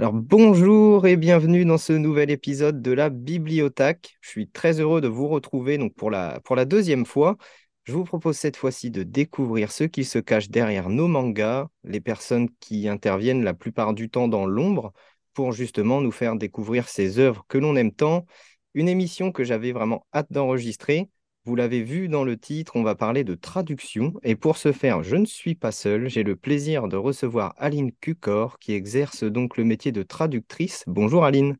[0.00, 4.16] Alors bonjour et bienvenue dans ce nouvel épisode de la Bibliothèque.
[4.22, 7.36] Je suis très heureux de vous retrouver donc pour la, pour la deuxième fois.
[7.84, 12.00] Je vous propose cette fois-ci de découvrir ceux qui se cachent derrière nos mangas, les
[12.00, 14.94] personnes qui interviennent la plupart du temps dans l'ombre
[15.34, 18.24] pour justement nous faire découvrir ces œuvres que l'on aime tant.
[18.72, 21.10] Une émission que j'avais vraiment hâte d'enregistrer.
[21.44, 24.14] Vous l'avez vu dans le titre, on va parler de traduction.
[24.22, 26.08] Et pour ce faire, je ne suis pas seul.
[26.08, 30.82] J'ai le plaisir de recevoir Aline Cucor, qui exerce donc le métier de traductrice.
[30.86, 31.56] Bonjour Aline.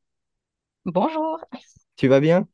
[0.84, 1.40] Bonjour,
[1.96, 2.48] Tu vas bien?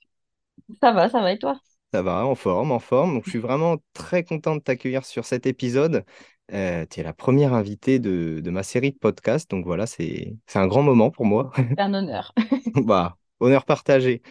[0.81, 1.61] ça va, ça va et toi?
[1.93, 3.15] Ça va, en forme, en forme.
[3.15, 6.05] Donc, je suis vraiment très content de t'accueillir sur cet épisode.
[6.53, 9.51] Euh, tu es la première invitée de, de ma série de podcasts.
[9.51, 11.53] Donc voilà, c'est, c'est un grand moment pour moi.
[11.77, 12.33] C'est un honneur.
[12.75, 14.23] Bah, honneur partagé.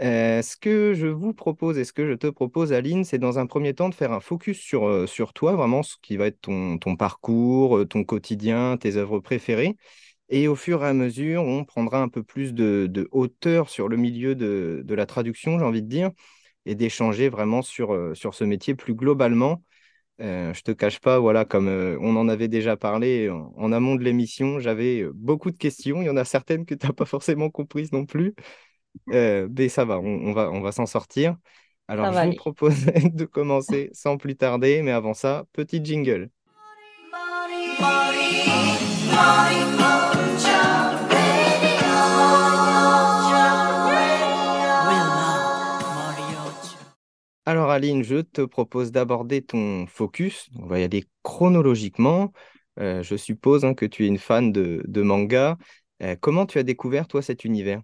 [0.00, 3.38] Euh, ce que je vous propose et ce que je te propose, Aline, c'est dans
[3.38, 6.26] un premier temps de faire un focus sur, euh, sur toi, vraiment ce qui va
[6.26, 9.76] être ton, ton parcours, euh, ton quotidien, tes œuvres préférées.
[10.30, 13.88] Et au fur et à mesure, on prendra un peu plus de, de hauteur sur
[13.88, 16.12] le milieu de, de la traduction, j'ai envie de dire,
[16.66, 19.62] et d'échanger vraiment sur, sur ce métier plus globalement.
[20.20, 23.96] Euh, je te cache pas, voilà, comme on en avait déjà parlé en, en amont
[23.96, 26.02] de l'émission, j'avais beaucoup de questions.
[26.02, 28.34] Il y en a certaines que tu n'as pas forcément comprises non plus.
[29.10, 31.36] Euh, mais ça va, on, on va, on va s'en sortir.
[31.88, 32.36] Alors, je vous aller.
[32.36, 36.30] propose de commencer sans plus tarder, mais avant ça, petit jingle.
[47.46, 50.48] Alors, Aline, je te propose d'aborder ton focus.
[50.58, 52.32] On va y aller chronologiquement.
[52.80, 55.58] Euh, je suppose hein, que tu es une fan de, de manga.
[56.02, 57.82] Euh, comment tu as découvert, toi, cet univers?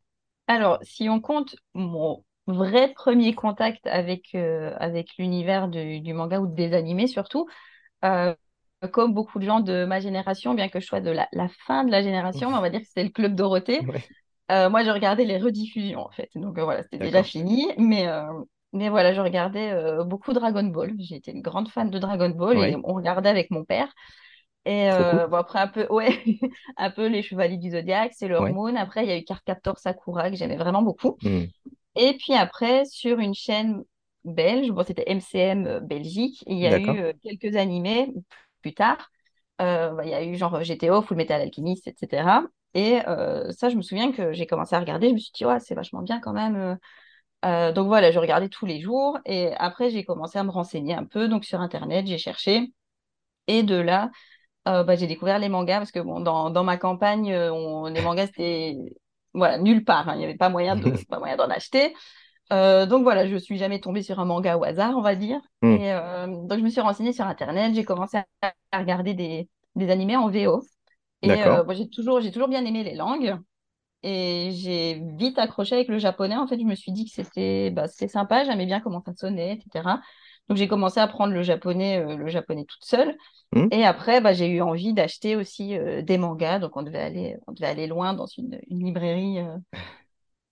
[0.50, 6.40] Alors, si on compte mon vrai premier contact avec, euh, avec l'univers du, du manga
[6.40, 7.46] ou des animés surtout,
[8.04, 8.34] euh,
[8.92, 11.84] comme beaucoup de gens de ma génération, bien que je sois de la, la fin
[11.84, 14.10] de la génération, mais on va dire que c'était le Club Dorothée, Ouais,
[14.52, 16.30] euh, moi je regardais les rediffusions en fait.
[16.36, 18.06] Donc voilà, c'était déjà fini, mais,
[18.72, 19.74] mais voilà, je regardais
[20.06, 20.94] beaucoup Dragon Ball.
[21.00, 23.92] J'étais une grande fan de Dragon Ball et on regardait avec mon père.
[24.66, 25.06] Et cool.
[25.14, 26.22] euh, bon, après, un peu, ouais,
[26.76, 28.50] un peu les Chevaliers du Zodiaque, Sailor Ouais.
[28.50, 28.76] Moon.
[28.76, 31.18] Après, il y a eu Cardcaptor Sakura que j'aimais vraiment beaucoup.
[31.22, 31.44] Hmm,
[31.96, 33.84] Et puis après, sur une chaîne
[34.24, 38.12] belge, bon, c'était MCM euh, Belgique, il y a eu euh, quelques animés
[38.62, 39.10] plus tard.
[39.60, 42.44] Euh, bah, il y a eu genre GTO, Full Metal Alchemist, etc.
[42.74, 43.00] Et
[43.52, 45.08] ça, je me souviens que j'ai commencé à regarder.
[45.08, 46.78] Je me suis dit, ouais, c'est vachement bien quand même.
[47.44, 49.18] donc voilà, je regardais tous les jours.
[49.26, 51.28] Et après, j'ai commencé à me renseigner un peu.
[51.28, 52.72] Donc sur Internet, j'ai cherché.
[53.46, 54.10] Et de là,
[54.68, 57.86] euh, bah, j'ai découvert les mangas parce que bon, dans, dans ma campagne, euh, on-
[57.86, 58.76] les mangas, c'était
[59.34, 60.08] voilà, nulle part.
[60.08, 60.14] hein.
[60.14, 60.92] Il n'y avait pas moyen de,
[61.38, 61.94] d'en acheter.
[62.52, 65.40] Euh, donc voilà, je suis jamais tombée sur un manga au hasard, on va dire.
[65.62, 68.26] Hmm, Et euh, donc je me suis renseignée sur Internet, j'ai commencé à,
[68.72, 70.62] à regarder des, des animés en VO.
[71.22, 73.38] Et bon, j'ai toujours, j'ai toujours bien aimé les langues.
[74.02, 76.36] Et j'ai vite accroché avec le japonais.
[76.36, 79.12] En fait, je me suis dit que c'était bah, c'était sympa, j'aimais bien comment ça
[79.14, 80.00] sonnait, etc.
[80.50, 83.16] Donc j'ai commencé à apprendre le japonais, euh, le japonais toute seule.
[83.54, 86.60] Hmm, Et après, bah, j'ai eu envie d'acheter aussi euh, des mangas.
[86.60, 89.56] Donc, on devait aller, on devait aller loin dans une, une librairie euh,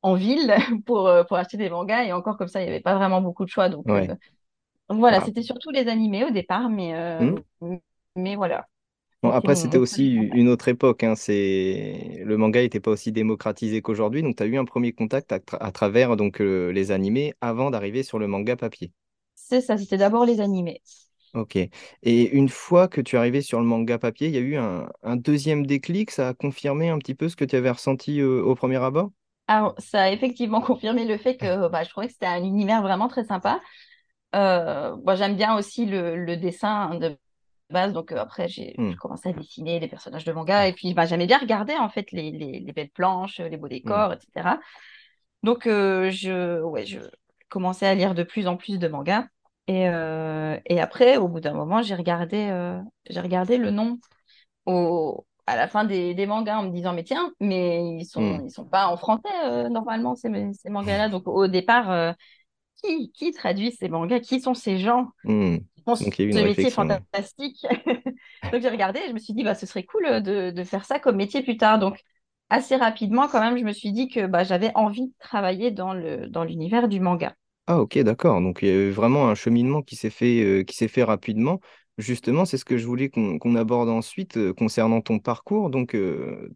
[0.02, 0.54] en ville
[0.86, 2.04] pour, pour acheter des mangas.
[2.04, 3.68] Et encore comme ça, il n'y avait pas vraiment beaucoup de choix.
[3.68, 4.12] Donc, ouais.
[4.88, 6.68] donc voilà, Ah, c'était surtout les animés au départ.
[6.70, 7.38] Mais, hmm.
[8.16, 8.66] mais voilà,
[9.22, 11.02] Bon, après, c'était aussi une autre époque.
[11.02, 11.16] hein.
[11.16, 12.22] C'est...
[12.24, 14.22] Le manga n'était pas aussi démocratisé qu'aujourd'hui.
[14.22, 17.34] Donc, tu as eu un premier contact à, tra- à travers donc, euh, les animés
[17.40, 18.92] avant d'arriver sur le manga papier.
[19.48, 20.82] C'est ça, c'était d'abord les animés.
[21.34, 21.56] Ok.
[21.56, 24.56] Et une fois que tu es arrivé sur le manga papier, il y a eu
[24.56, 26.10] un, un deuxième déclic.
[26.10, 29.10] Ça a confirmé un petit peu ce que tu avais ressenti euh, au premier abord?
[29.78, 33.08] Ça a effectivement confirmé le fait que bah, je trouvais que c'était un univers vraiment
[33.08, 33.60] très sympa.
[34.36, 37.18] Euh, moi, j'aime bien aussi le, le dessin de
[37.70, 37.92] base.
[37.92, 40.68] Donc, euh, après, j'ai Hmm, commencé à dessiner des personnages de manga.
[40.68, 43.68] Et puis, bah, j'aimais bien regarder, en fait, les, les, les belles planches, les beaux
[43.84, 44.60] hmm, décors, etc.
[45.44, 47.00] Donc, euh, je, ouais, je
[47.50, 49.26] commençais à lire de plus en plus de mangas.
[49.68, 52.80] Et, euh, et après, au bout d'un moment, j'ai regardé, euh,
[53.10, 54.00] j'ai regardé le nom
[54.66, 58.38] au, à la fin des, des mangas en me disant, mais tiens, mais ils hmm,
[58.38, 61.08] sont, ils sont pas en français, euh, normalement, ces, ces mangas-là.
[61.10, 62.12] Donc, au départ, euh,
[62.82, 64.20] qui, qui traduit ces mangas?
[64.20, 65.08] Qui sont ces gens?
[65.24, 65.58] Hmm.
[65.76, 66.70] qui font Donc, ce métier réflexion.
[66.70, 67.66] fantastique?
[68.52, 70.84] Donc, j'ai regardé et je me suis dit, bah, ce serait cool de, de faire
[70.84, 71.78] ça comme métier plus tard.
[71.78, 72.00] Donc,
[72.50, 75.94] assez rapidement, quand même, je me suis dit que bah, j'avais envie de travailler dans
[75.94, 77.34] le, dans l'univers du manga.
[77.70, 78.40] Ah, ok, d'accord.
[78.40, 81.02] Donc, il y a eu vraiment un cheminement qui s'est fait, euh, qui s'est fait
[81.04, 81.60] rapidement.
[81.98, 85.68] Justement, c'est ce que je voulais qu'on qu'on aborde ensuite euh, concernant ton parcours.
[85.68, 86.48] Donc, euh,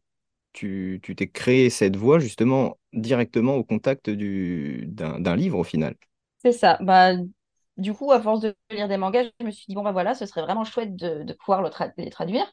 [0.53, 5.64] tu tu t'es créé cette voie justement directement au contact du, d'un, d'un livre au
[5.64, 5.97] final.
[6.38, 6.79] C'est ça.
[6.81, 7.12] Bah,
[7.76, 10.15] du coup, à force de lire des mangas, je me suis dit, bon, bah voilà,
[10.15, 12.50] ce serait vraiment chouette de, de pouvoir le tra- les traduire.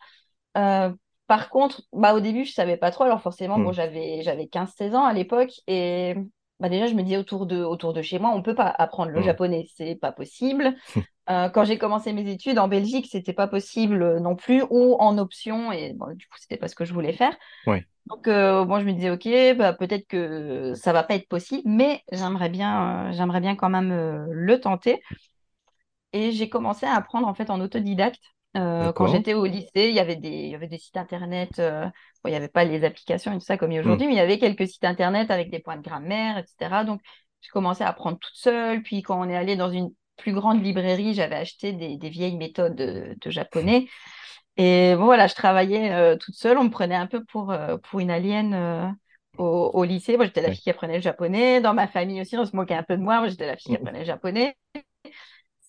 [0.58, 0.94] Euh,
[1.28, 3.06] par contre, bah, au début, je savais pas trop.
[3.06, 3.74] Alors forcément, bon, Hmm.
[3.74, 5.54] j'avais, j'avais 15-16 ans à l'époque.
[5.68, 6.16] Et
[6.60, 9.12] bah, déjà, je me disais autour de, autour de chez moi, on peut pas apprendre
[9.12, 9.22] le Hmm.
[9.22, 9.68] japonais.
[9.76, 10.76] C'est pas possible.
[11.30, 14.96] Euh, quand j'ai commencé mes études en Belgique, c'était pas possible euh, non plus, ou
[15.00, 15.72] en option.
[15.72, 17.36] Et bon, du coup, c'était pas ce que je voulais faire.
[17.66, 17.88] Ouais.
[18.08, 21.64] Donc, euh, moi, je me disais, OK, bah, peut-être que ça va pas être possible,
[21.70, 23.94] mais j'aimerais bien, euh, j'aimerais bien quand même
[24.32, 25.02] le tenter.
[26.14, 28.22] Et j'ai commencé à apprendre en fait en autodidacte.
[28.58, 31.60] Euh, quand j'étais au lycée, il y avait des, il y avait des sites internet.
[31.60, 31.92] euh, bon,
[32.26, 34.00] il n'y avait pas les applications et tout ça comme Hmm.
[34.00, 36.84] aujourd'hui, mais il y avait quelques sites internet avec des points de grammaire, etc.
[36.84, 37.02] Donc,
[37.42, 38.82] j'ai commencé à apprendre toute seule.
[38.84, 42.38] Puis, quand on est allé dans une plus grande librairie, j'avais acheté des, des vieilles
[42.38, 43.88] méthodes de, de japonais.
[44.58, 46.58] Et bon, voilà, je travaillais euh, toute seule.
[46.58, 47.54] On me prenait un peu pour,
[47.90, 48.96] pour une alien
[49.38, 50.18] au, au lycée.
[50.18, 51.62] Moi, j'étais la fille qui apprenait le japonais.
[51.62, 53.20] Dans ma famille aussi, on se moquait un peu de moi.
[53.20, 53.78] Moi, j'étais la fille qui Hmm.
[53.78, 54.56] apprenait le japonais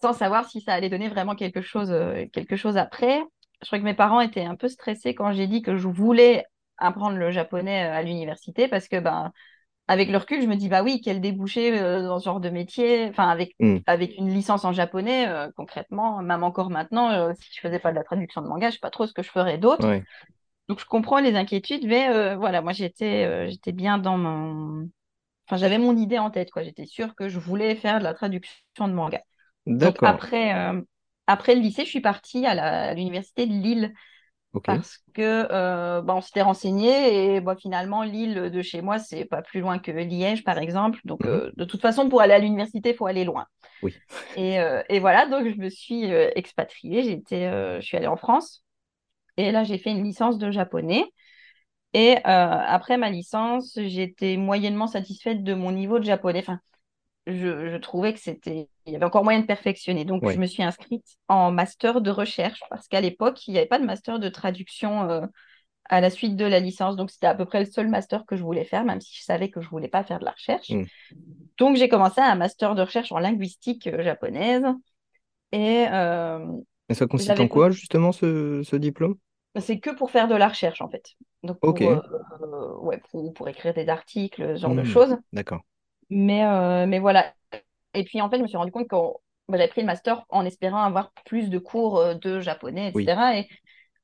[0.02, 3.20] sans savoir si ça allait donner vraiment quelque chose, euh, quelque chose après.
[3.62, 6.44] Je crois que mes parents étaient un peu stressés quand j'ai dit que je voulais
[6.79, 9.32] apprendre le japonais euh, à l'université parce que, ben,
[9.88, 12.49] avec le recul, je me dis, bah oui, quel débouché euh, dans ce genre de
[12.50, 13.79] métier, enfin, avec, Hmm.
[13.87, 17.91] avec une licence en japonais, euh, concrètement, même encore maintenant, euh, si je faisais pas
[17.91, 19.87] de la traduction de manga, je sais pas trop ce que je ferais d'autre.
[20.69, 24.88] Donc, je comprends les inquiétudes, mais voilà, moi, j'étais j'étais bien dans mon.
[25.49, 26.62] Enfin, j'avais mon idée en tête, quoi.
[26.62, 29.20] J'étais sûre que je voulais faire de la traduction de manga.
[29.67, 30.81] Donc après, euh,
[31.27, 33.93] après le lycée, je suis partie à l'université de Lille
[34.67, 39.25] parce que euh, bah, on s'était renseigné et bah, finalement Lille de chez moi, c'est
[39.27, 41.01] pas plus loin que Liège par exemple.
[41.05, 41.27] Donc Mhm.
[41.27, 43.47] euh, de toute façon, pour aller à l'université, il faut aller loin.
[43.83, 44.03] Oui.
[44.35, 48.65] Et, euh, et voilà, donc je me suis expatriée, j'étais, je suis allée en France
[49.37, 51.05] et là j'ai fait une licence de japonais.
[51.95, 56.41] Et après ma licence, j'étais moyennement satisfaite de mon niveau de japonais.
[56.41, 56.61] Enfin,
[57.27, 60.05] je, je trouvais que c'était, il y avait encore moyen de perfectionner.
[60.05, 63.69] Donc, je me suis inscrite en master de recherche parce qu'à l'époque, il n'y avait
[63.69, 65.27] pas de master de traduction euh,
[65.87, 66.97] à la suite de la licence.
[66.97, 69.25] Donc, c'était à peu près le seul master que je voulais faire, même si je
[69.25, 70.77] savais que je voulais pas faire de la recherche.
[70.77, 70.85] Hmm.
[71.59, 74.65] Donc, j'ai commencé un master de recherche en linguistique euh, japonaise
[75.53, 76.47] et euh,
[76.91, 79.17] Et ça consiste en quoi, justement, ce, ce diplôme?
[79.61, 81.15] c'est que pour faire de la recherche en fait.
[81.43, 81.83] Donc, pour,
[82.83, 84.85] ouais, pour, pour écrire des articles, ce genre de Hmm.
[84.85, 85.17] choses.
[85.33, 85.63] D'accord.
[86.11, 87.33] Mais, euh, mais voilà.
[87.95, 88.97] Et puis, en fait, je me suis rendu compte que
[89.51, 93.05] j'avais pris le master en espérant avoir plus de cours euh, de japonais, Oui.
[93.05, 93.39] etc.
[93.39, 93.49] Et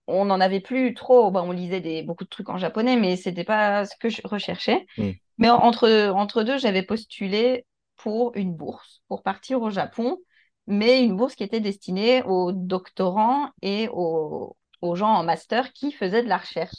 [0.07, 1.31] on n'en avait plus trop.
[1.31, 4.23] Bah, on lisait des, beaucoup de trucs en japonais, mais c'était pas ce que je
[4.25, 4.87] recherchais.
[4.97, 5.13] Hmm.
[5.39, 7.67] Mais en- entre, entre deux, j'avais postulé
[7.97, 10.19] pour une bourse pour partir au Japon,
[10.67, 15.93] mais une bourse qui était destinée aux doctorants et aux, aux gens en master qui
[15.93, 16.77] faisaient de la recherche.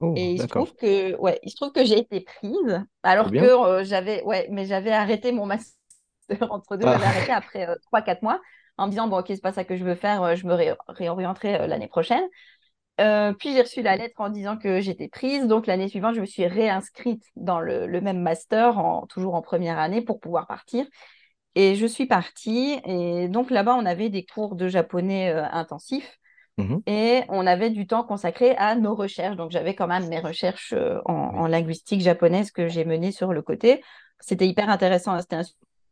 [0.00, 3.34] Oh, Et il se trouve que, ouais, il se trouve que j'ai été prise, alors
[3.34, 5.76] que euh, j'avais, ouais, mais j'avais arrêté mon master
[6.50, 8.40] entre deux, j'avais Ah, arrêté après euh, 3-4 mois
[8.78, 10.54] en me disant, bon, ok, c'est pas ça que je veux faire, euh, je me
[10.54, 12.24] ré- réorienterai euh, l'année prochaine.
[13.38, 16.26] Puis j'ai reçu la lettre en disant que j'étais prise, donc l'année suivante, je me
[16.26, 20.86] suis réinscrite dans le, le même master, en, toujours en première année, pour pouvoir partir.
[21.56, 26.19] Et je suis partie, et donc là-bas, on avait des cours de japonais euh, intensifs.
[26.60, 26.82] Mhm.
[26.86, 29.36] Et on avait du temps consacré à nos recherches.
[29.36, 31.40] Donc, j'avais quand même mes recherches euh, en, Oui.
[31.40, 33.82] en linguistique japonaise que j'ai menées sur le côté.
[34.20, 35.12] C'était hyper intéressant.
[35.12, 35.20] hein.
[35.20, 35.44] C'était un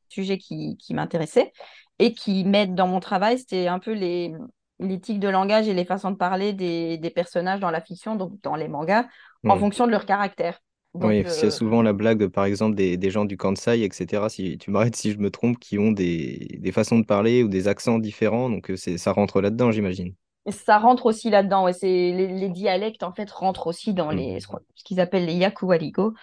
[0.08, 1.52] sujet qui, qui m'intéressait
[1.98, 3.38] et qui m'aide dans mon travail.
[3.38, 4.32] C'était un peu les,
[4.78, 8.40] l'éthique de langage et les façons de parler des, des personnages dans la fiction, donc
[8.42, 9.06] dans les mangas,
[9.46, 10.60] en fonction de leur caractère.
[10.94, 13.82] Oui, Donc, y a euh, souvent la blague, par exemple, des, des gens du Kansai,
[13.82, 14.28] etc.
[14.28, 17.48] Si tu m'arrêtes si je me trompe, qui ont des, des façons de parler ou
[17.48, 18.48] des accents différents.
[18.50, 20.14] Donc, euh, c'est, ça rentre là-dedans, j'imagine.
[20.50, 21.64] Ça rentre aussi là-dedans.
[21.64, 21.72] Ouais.
[21.72, 24.20] C'est, les, les dialectes, en fait, rentrent aussi dans Hmm.
[24.20, 24.48] les, ce
[24.84, 26.14] qu'ils appellent les yakuwarigo.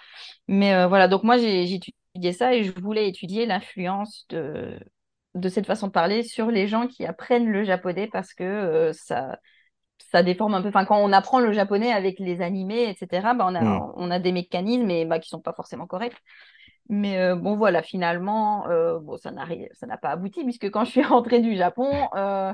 [0.48, 4.80] Mais euh, voilà, donc moi, j'ai étudié ça et je voulais étudier l'influence de,
[5.36, 8.94] de cette façon de parler sur les gens qui apprennent le japonais parce que euh,
[8.94, 9.40] ça,
[10.12, 10.70] ça déforme un peu.
[10.70, 13.64] Enfin, quand on apprend le japonais avec les animés, etc., bah, on a,
[13.98, 16.18] on a des mécanismes et, bah, qui sont pas forcément corrects.
[16.90, 20.70] Mais euh, bon, voilà, finalement, euh, bon, ça n'a ri- ça n'a pas abouti puisque
[20.70, 22.54] quand je suis rentrée du Japon, euh,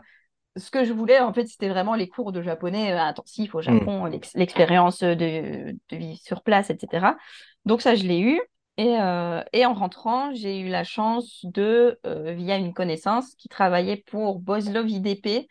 [0.57, 3.61] ce que je voulais, en fait, c'était vraiment les cours de japonais euh, intensifs au
[3.67, 3.85] Hmm.
[3.85, 7.17] Japon, l'ex- l'expérience de, de vie sur place, etc.
[7.65, 8.41] Donc ça, je l'ai eu.
[8.77, 13.47] Et, euh, et en rentrant, j'ai eu la chance de, euh, via une connaissance qui
[13.49, 15.47] travaillait pour Boslov IDP,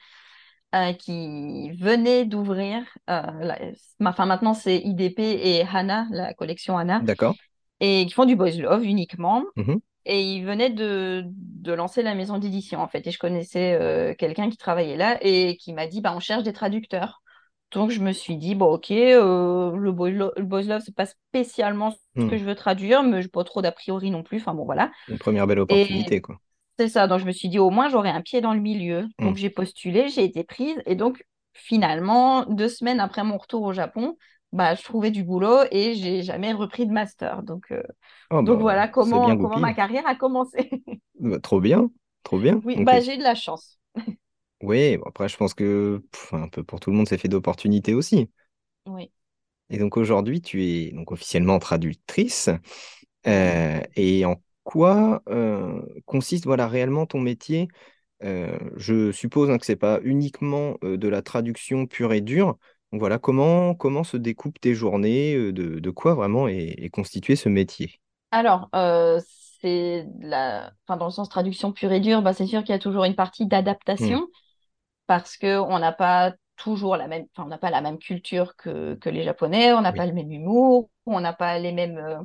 [0.74, 3.72] euh, qui venait d'ouvrir, euh,
[4.04, 7.36] enfin maintenant c'est IDP et Hana, la collection Hana, D'accord.
[7.80, 9.44] et qui font du boys love uniquement.
[9.56, 9.80] Mhm.
[10.06, 13.06] Et ils venaient de, de lancer la maison d'édition, en fait.
[13.06, 16.42] Et je connaissais euh, quelqu'un qui travaillait là et qui m'a dit, bah, on cherche
[16.42, 17.22] des traducteurs.
[17.72, 21.06] Donc, je me suis dit, bon, ok, euh, le, lo- le boys love, c'est pas
[21.06, 22.30] spécialement ce Hmm.
[22.30, 24.38] que je veux traduire, mais je pas trop d'a priori non plus.
[24.40, 24.90] Enfin, bon, voilà.
[25.08, 26.40] Une première belle Et opportunité, quoi.
[26.78, 27.06] c'est ça.
[27.06, 29.06] Donc, je me suis dit, au moins, j'aurai un pied dans le milieu.
[29.18, 29.32] Hmm.
[29.32, 30.76] Donc, j'ai postulé, j'ai été prise.
[30.86, 34.16] Et donc, finalement, deux semaines après mon retour au Japon,
[34.52, 37.42] bah, je trouvais du boulot et j'ai jamais repris de master.
[37.42, 37.82] Donc, euh,
[38.30, 40.70] Oh donc bah, voilà comment, comment ma carrière a commencé.
[41.18, 41.90] Bah, trop bien,
[42.22, 42.60] trop bien.
[42.64, 43.78] Oui, bah, j'ai de la chance.
[44.62, 47.94] Oui, après, je pense que pff, un peu pour tout le monde, c'est fait d'opportunités
[47.94, 48.28] aussi.
[48.86, 49.10] Oui.
[49.70, 52.50] Et donc aujourd'hui, tu es donc officiellement traductrice.
[53.26, 57.68] Euh, et en quoi euh, consiste voilà, réellement ton métier?
[58.22, 62.58] Je suppose hein, que c'est pas uniquement de la traduction pure et dure.
[62.92, 65.34] Donc voilà, comment, comment se découpent tes journées?
[65.52, 68.00] de, de quoi vraiment est, est constitué ce métier?
[68.30, 69.20] Alors, euh,
[69.60, 70.72] c'est la...
[70.86, 73.04] enfin, dans le sens traduction pure et dure, bah, c'est sûr qu'il y a toujours
[73.04, 73.46] une partie
[73.98, 74.28] Hmm, d'adaptation
[75.06, 78.94] parce qu'on n'a pas toujours la même, enfin, on n'a pas la même culture que,
[78.96, 82.18] que les Japonais, on n'a pas le même humour, on n'a pas les mêmes, euh,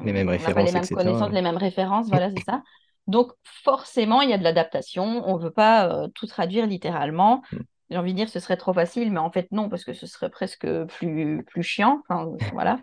[0.00, 0.90] les mêmes on n'a pas les références, mêmes etc.
[0.90, 2.62] connaissances, les mêmes références, voilà, c'est ça.
[3.06, 3.32] Donc,
[3.64, 5.04] forcément, il y a de l'adaptation.
[5.28, 7.42] On ne veut pas euh, tout traduire littéralement.
[7.90, 9.92] J'ai envie de dire que ce serait trop facile, mais en fait, non, parce que
[9.92, 12.02] ce serait presque plus, plus chiant.
[12.08, 12.80] Enfin, voilà.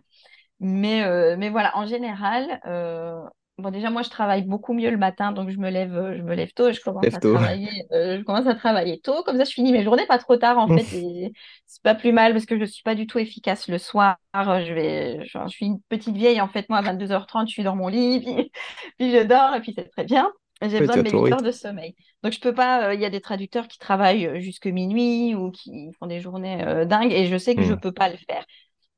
[0.59, 3.19] Mais, euh, mais voilà, en général, euh,
[3.57, 6.21] bon, déjà, moi, je travaille beaucoup mieux le matin, donc je me lève, euh, je
[6.21, 7.33] me lève tôt et je commence Lève à tôt.
[7.33, 9.23] travailler, euh, je commence à travailler tôt.
[9.23, 10.83] Comme ça, je finis mes journées pas trop tard, en fait,
[11.65, 14.17] c'est pas plus mal parce que je suis pas du tout efficace le soir.
[14.35, 17.63] Je vais, je, je suis une petite vieille, en fait, moi, à 22h30, je suis
[17.63, 18.51] dans mon lit, puis,
[18.99, 20.31] puis je dors, et puis c'est très bien.
[20.61, 21.95] J'ai besoin de mes ton 8 heures de sommeil.
[22.23, 25.33] Donc, je peux pas, euh, il y a des traducteurs qui travaillent euh, jusque minuit
[25.35, 28.09] ou qui font des journées euh, dingues, et je sais que je Hmm, peux pas
[28.09, 28.45] le faire.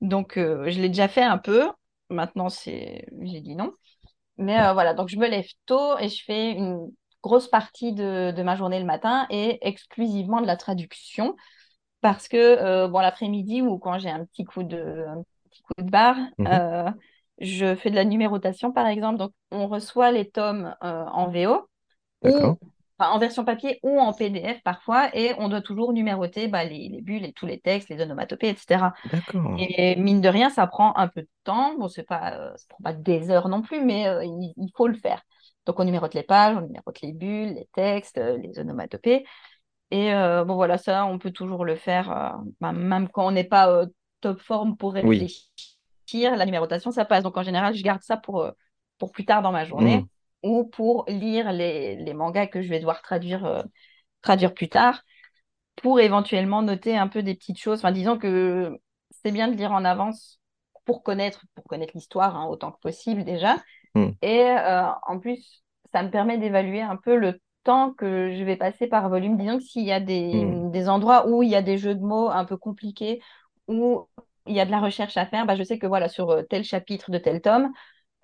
[0.01, 1.69] Donc, euh, je l'ai déjà fait un peu.
[2.09, 3.07] Maintenant, c'est...
[3.21, 3.73] j'ai dit non.
[4.37, 6.91] Mais ouais, voilà, donc je me lève tôt et je fais une
[7.23, 11.35] grosse partie de, de ma journée le matin et exclusivement de la traduction.
[12.01, 15.89] Parce que, bon, l'après-midi ou quand j'ai un petit coup de, un petit coup de
[15.89, 16.17] barre,
[16.47, 16.89] euh,
[17.39, 19.17] je fais de la numérotation, par exemple.
[19.17, 21.67] Donc, on reçoit les tomes euh, en VO
[22.21, 22.57] ou
[22.99, 26.89] enfin, en version papier ou en PDF parfois, et on doit toujours numéroter bah, les,
[26.89, 28.93] les bulles et tous les textes, les onomatopées, etc.
[29.57, 31.75] Et mine de rien, ça prend un peu de temps.
[31.77, 34.71] Bon, c'est pas, euh, ça prend pas des heures non plus, mais euh, il, il
[34.75, 35.21] faut le faire.
[35.65, 39.25] Donc, on numérote les pages, on numérote les bulles, les textes, les onomatopées.
[39.91, 43.85] Et bon, voilà, ça, on peut toujours le faire, bah, même quand on n'est pas
[44.21, 45.27] top forme pour Oui.
[46.13, 47.23] La numérotation, ça passe.
[47.23, 48.51] Donc, en général, je garde ça pour, euh,
[48.97, 50.05] pour plus tard dans ma journée
[50.43, 53.63] ou pour lire les, les mangas que je vais devoir traduire, euh,
[54.21, 55.01] traduire plus tard
[55.75, 57.79] pour éventuellement noter un peu des petites choses.
[57.79, 58.77] Enfin, disons que
[59.23, 60.39] c'est bien de lire en avance
[60.85, 63.57] pour connaître, pour connaître l'histoire hein, autant que possible déjà.
[63.95, 68.43] hmm, Et euh, en plus, ça me permet d'évaluer un peu le temps que je
[68.43, 69.37] vais passer par volume.
[69.37, 70.71] Disons que s'il y a des, hmm.
[70.71, 73.21] des endroits où il y a des jeux de mots un peu compliqués,
[73.67, 74.07] où
[74.47, 76.43] il y a de la recherche à faire, bah, je sais que voilà, sur euh,
[76.43, 77.71] tel chapitre de tel tome,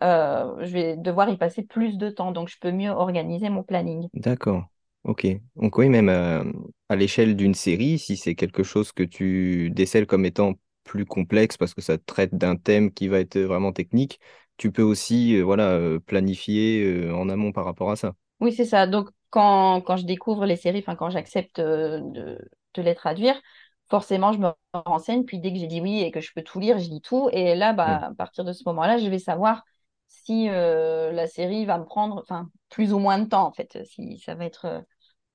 [0.02, 2.32] euh, je vais devoir y passer plus de temps.
[2.32, 4.08] Donc, je peux mieux organiser mon planning.
[4.14, 4.66] D'accord.
[5.04, 5.26] Ok.
[5.56, 6.44] Donc oui, même euh,
[6.90, 11.56] à l'échelle d'une série, si c'est quelque chose que tu décèles comme étant plus complexe
[11.58, 14.20] parce que ça traite d'un thème qui va être vraiment technique,
[14.58, 18.14] tu peux aussi euh, voilà, planifier en amont par rapport à ça.
[18.40, 18.88] Oui, c'est ça.
[18.88, 22.38] Donc, quand, quand je découvre les séries, enfin, quand j'accepte de,
[22.74, 23.40] de les traduire,
[23.90, 25.24] forcément, je me renseigne.
[25.26, 27.30] Puis, dès que j'ai dit oui et que je peux tout lire, je lis tout.
[27.32, 29.64] Et là, bah, à partir de ce moment-là, je vais savoir
[30.08, 32.24] si euh, la série va me prendre,
[32.70, 33.78] plus ou moins de temps, en fait.
[33.86, 34.82] Si ça va être euh,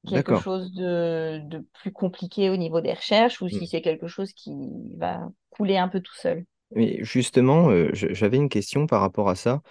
[0.06, 4.32] quelque chose de, de plus compliqué au niveau des recherches ou si c'est quelque chose
[4.32, 4.52] qui
[4.96, 6.44] va couler un peu tout seul.
[6.74, 9.62] Mais justement, euh, j'avais une question par rapport à ça.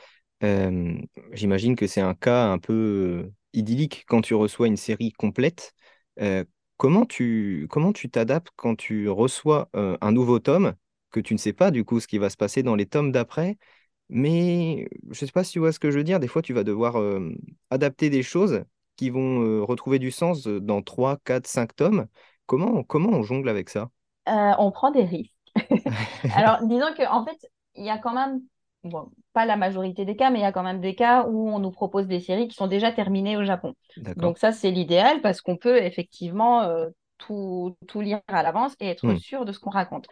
[1.31, 5.73] J'imagine que c'est un cas un peu idyllique quand tu reçois une série complète.
[6.83, 10.73] Comment tu comment tu t'adaptes quand tu reçois euh, un nouveau tome,
[11.11, 13.13] que tu ne sais pas du coup ce qui va se passer dans les tomes
[13.13, 13.57] d'après,
[14.09, 16.19] mais je ne sais pas si tu vois ce que je veux dire.
[16.19, 17.31] Des fois, tu vas devoir euh,
[17.69, 18.65] adapter des choses
[18.97, 22.05] qui vont euh, retrouver du sens dans 3, 4, 5 tomes.
[22.47, 23.89] Comment, comment on jongle avec ça?
[24.27, 25.31] Euh, on prend des risques.
[26.35, 28.41] Alors, disons que en fait, il y a quand même,
[28.83, 31.49] bon, pas la majorité des cas, mais il y a quand même des cas où
[31.49, 33.75] on nous propose des séries qui sont déjà terminées au Japon.
[34.15, 38.87] Donc ça, c'est l'idéal parce qu'on peut effectivement euh, tout, tout lire à l'avance et
[38.87, 40.07] être Hmm, sûr de ce qu'on raconte.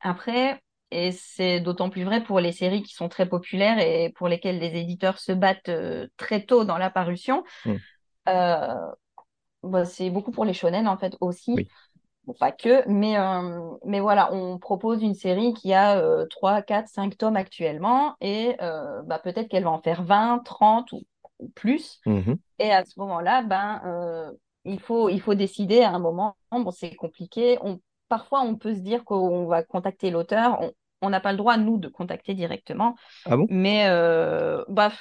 [0.00, 0.60] Après,
[0.90, 4.58] et c'est d'autant plus vrai pour les séries qui sont très populaires et pour lesquelles
[4.58, 7.78] les éditeurs se battent euh, très tôt dans la parution, hmm,
[8.28, 8.74] euh,
[9.62, 11.52] bah, c'est beaucoup pour les shonen en fait aussi.
[11.56, 11.70] oui.
[12.28, 16.60] Bon, pas que, mais, euh, mais voilà, on propose une série qui a euh, 3,
[16.60, 21.04] 4, 5 tomes actuellement et euh, bah, peut-être qu'elle va en faire 20, 30 ou,
[21.38, 22.02] ou plus.
[22.04, 22.36] Mhm.
[22.58, 24.30] Et à ce moment-là, ben, euh,
[24.66, 26.36] il faut, il faut décider à un moment.
[26.52, 27.56] Bon, c'est compliqué.
[27.62, 27.80] On,
[28.10, 30.60] parfois, on peut se dire qu'on va contacter l'auteur.
[31.00, 32.94] On n'a pas le droit, nous, de contacter directement.
[33.24, 33.46] Ah bon?
[33.48, 33.88] Mais
[34.68, 34.92] bah,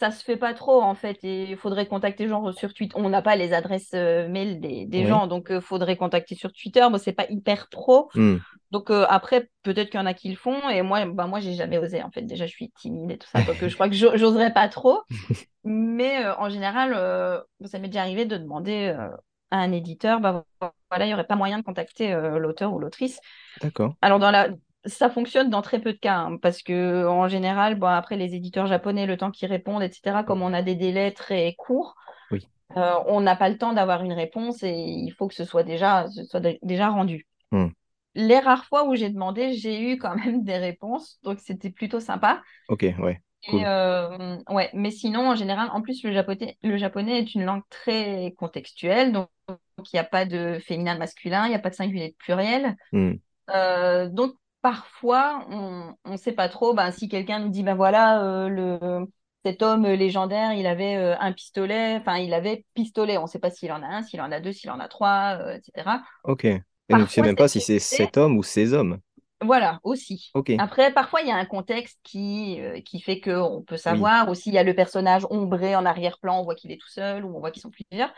[0.00, 2.94] ça se fait pas trop en fait et il faudrait contacter genre sur Twitter.
[2.98, 5.06] On n'a pas les adresses euh, mail des, des Oui.
[5.06, 6.86] gens, donc il faudrait contacter sur Twitter.
[6.90, 8.08] Bon, c'est pas hyper pro.
[8.14, 8.38] Hmm.
[8.70, 11.40] Donc euh, après, peut-être qu'il y en a qui le font et moi, bah, moi,
[11.40, 12.22] j'ai jamais osé en fait.
[12.22, 14.68] Déjà, je suis timide et tout ça, donc euh, je crois que j'o- j'oserais pas
[14.68, 15.02] trop.
[15.64, 19.10] Mais euh, en général, euh, ça m'est déjà arrivé de demander euh,
[19.50, 20.44] à un éditeur, bah
[20.90, 23.20] voilà, il y aurait pas moyen de contacter euh, l'auteur ou l'autrice.
[23.60, 23.96] D'accord.
[24.02, 24.48] Alors, dans la...
[24.88, 28.34] ça fonctionne dans très peu de cas, hein, parce que en général, bon, après, les
[28.34, 31.94] éditeurs japonais, le temps qu'ils répondent, etc., comme on a des délais très courts,
[32.30, 32.46] Oui.
[32.76, 35.62] euh, on n'a pas le temps d'avoir une réponse et il faut que ce soit
[35.62, 37.26] déjà, ce soit déjà rendu.
[37.52, 37.68] Hmm.
[38.14, 42.00] Les rares fois où j'ai demandé, j'ai eu quand même des réponses, donc c'était plutôt
[42.00, 42.42] sympa.
[42.68, 43.20] Ok, ouais.
[43.46, 43.62] Et, Cool.
[43.64, 47.62] euh, ouais, mais sinon, en général, en plus, le japonais, le japonais est une langue
[47.70, 51.70] très contextuelle, donc il n'y a pas de féminin, de masculin, il n'y a pas
[51.70, 52.76] de singulier, de pluriel.
[52.92, 53.12] Hmm.
[53.50, 56.74] Euh, donc parfois, on ne sait pas trop.
[56.74, 59.06] Ben, si quelqu'un nous dit, ben voilà, euh, le,
[59.44, 63.18] cet homme légendaire, il avait euh, un pistolet, enfin, il avait pistolet.
[63.18, 64.88] On ne sait pas s'il en a un, s'il en a deux, s'il en a
[64.88, 66.02] trois, euh, etc.
[66.24, 66.44] Ok.
[66.44, 68.98] Et tu sais Parfois, même pas si c'est cet homme ou ces hommes.
[69.40, 70.30] Voilà, aussi.
[70.34, 70.50] Ok.
[70.58, 73.78] Après, parfois, il y a un contexte qui, qui fait qu'on peut Oui.
[73.78, 74.28] savoir.
[74.28, 77.24] Aussi, il y a le personnage ombré en arrière-plan, on voit qu'il est tout seul
[77.24, 78.12] ou on voit qu'ils sont plusieurs.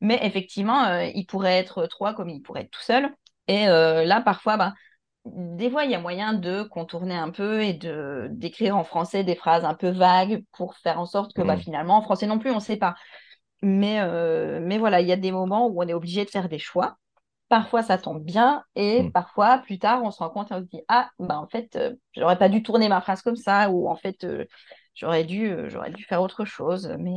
[0.00, 3.08] Mais effectivement, il pourrait être trois comme il pourrait être tout seul.
[3.48, 4.74] Et là, parfois, bah,
[5.24, 9.22] des fois, il y a moyen de contourner un peu et de d'écrire en français
[9.24, 11.58] des phrases un peu vagues pour faire en sorte que bah, Hmm.
[11.58, 12.94] finalement, en français non plus, on ne sait pas.
[13.62, 16.48] Mais, euh, mais voilà, il y a des moments où on est obligé de faire
[16.48, 16.96] des choix.
[17.48, 19.12] Parfois, ça tombe bien et Hmm.
[19.14, 21.76] parfois, plus tard, on se rend compte et on se dit, ah, bah, en fait,
[21.76, 24.46] euh, j'aurais pas dû tourner ma phrase comme ça ou en fait, euh,
[24.94, 26.88] j'aurais dû, euh, j'aurais dû faire autre chose.
[27.00, 27.12] Mais,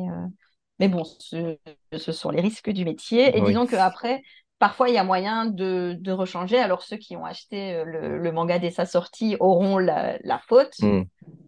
[0.80, 1.58] mais bon, ce,
[1.98, 3.38] ce sont les risques du métier.
[3.38, 3.42] Et Oui.
[3.42, 4.22] disons qu'après,
[4.60, 6.58] parfois, il y a moyen de, de rechanger.
[6.58, 10.40] Alors, ceux qui ont acheté euh, le, le manga dès sa sortie auront la, la
[10.40, 10.74] faute.
[10.82, 11.04] Hmm.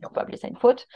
[0.06, 0.88] On peut appeler ça une faute.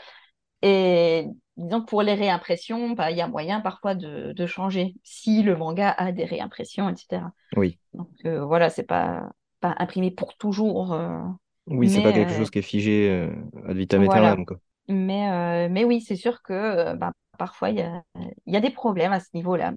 [0.62, 1.26] Et
[1.56, 5.42] disons que pour les réimpressions, bah, il y a moyen parfois de, de changer si
[5.42, 7.32] le manga a des réimpressions, etc.
[7.56, 7.78] Oui.
[7.94, 9.28] Donc euh, voilà, c'est pas,
[9.60, 10.92] pas imprimé pour toujours.
[10.92, 11.18] euh,
[11.66, 13.28] Oui, c'est pas quelque euh, chose qui est figé
[13.66, 14.28] ad vitam voilà.
[14.28, 14.58] aeternam, quoi.
[14.88, 18.02] Mais, mais oui, c'est sûr que bah, parfois il y a,
[18.46, 19.72] il y a des problèmes à ce niveau-là.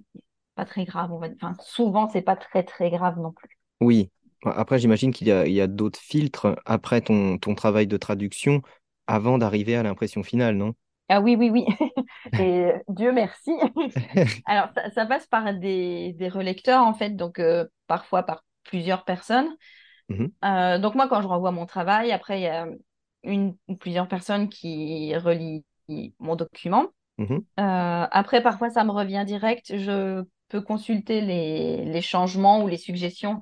[0.55, 1.27] Pas très grave, on va.
[1.35, 3.49] Enfin, souvent, c'est pas très très grave non plus.
[3.81, 4.09] Oui.
[4.45, 8.61] Après, j'imagine qu'il y a, a d'autres filtres après ton, ton travail de traduction
[9.07, 10.75] avant d'arriver à l'impression finale, non?
[11.09, 11.65] Ah oui, oui, oui.
[12.33, 13.51] Et euh, Dieu merci.
[14.45, 19.03] Alors, ça, ça passe par des, des relecteurs, en fait, donc euh, parfois par plusieurs
[19.03, 19.49] personnes.
[20.09, 20.31] Mhm.
[20.43, 22.67] Euh, donc moi, quand je renvoie mon travail, après, il y a
[23.23, 25.63] une ou plusieurs personnes qui relient
[26.19, 26.87] mon document.
[27.19, 29.77] Euh, après, parfois, ça me revient direct.
[29.77, 30.23] Je
[30.59, 33.41] consulter les, les changements ou les suggestions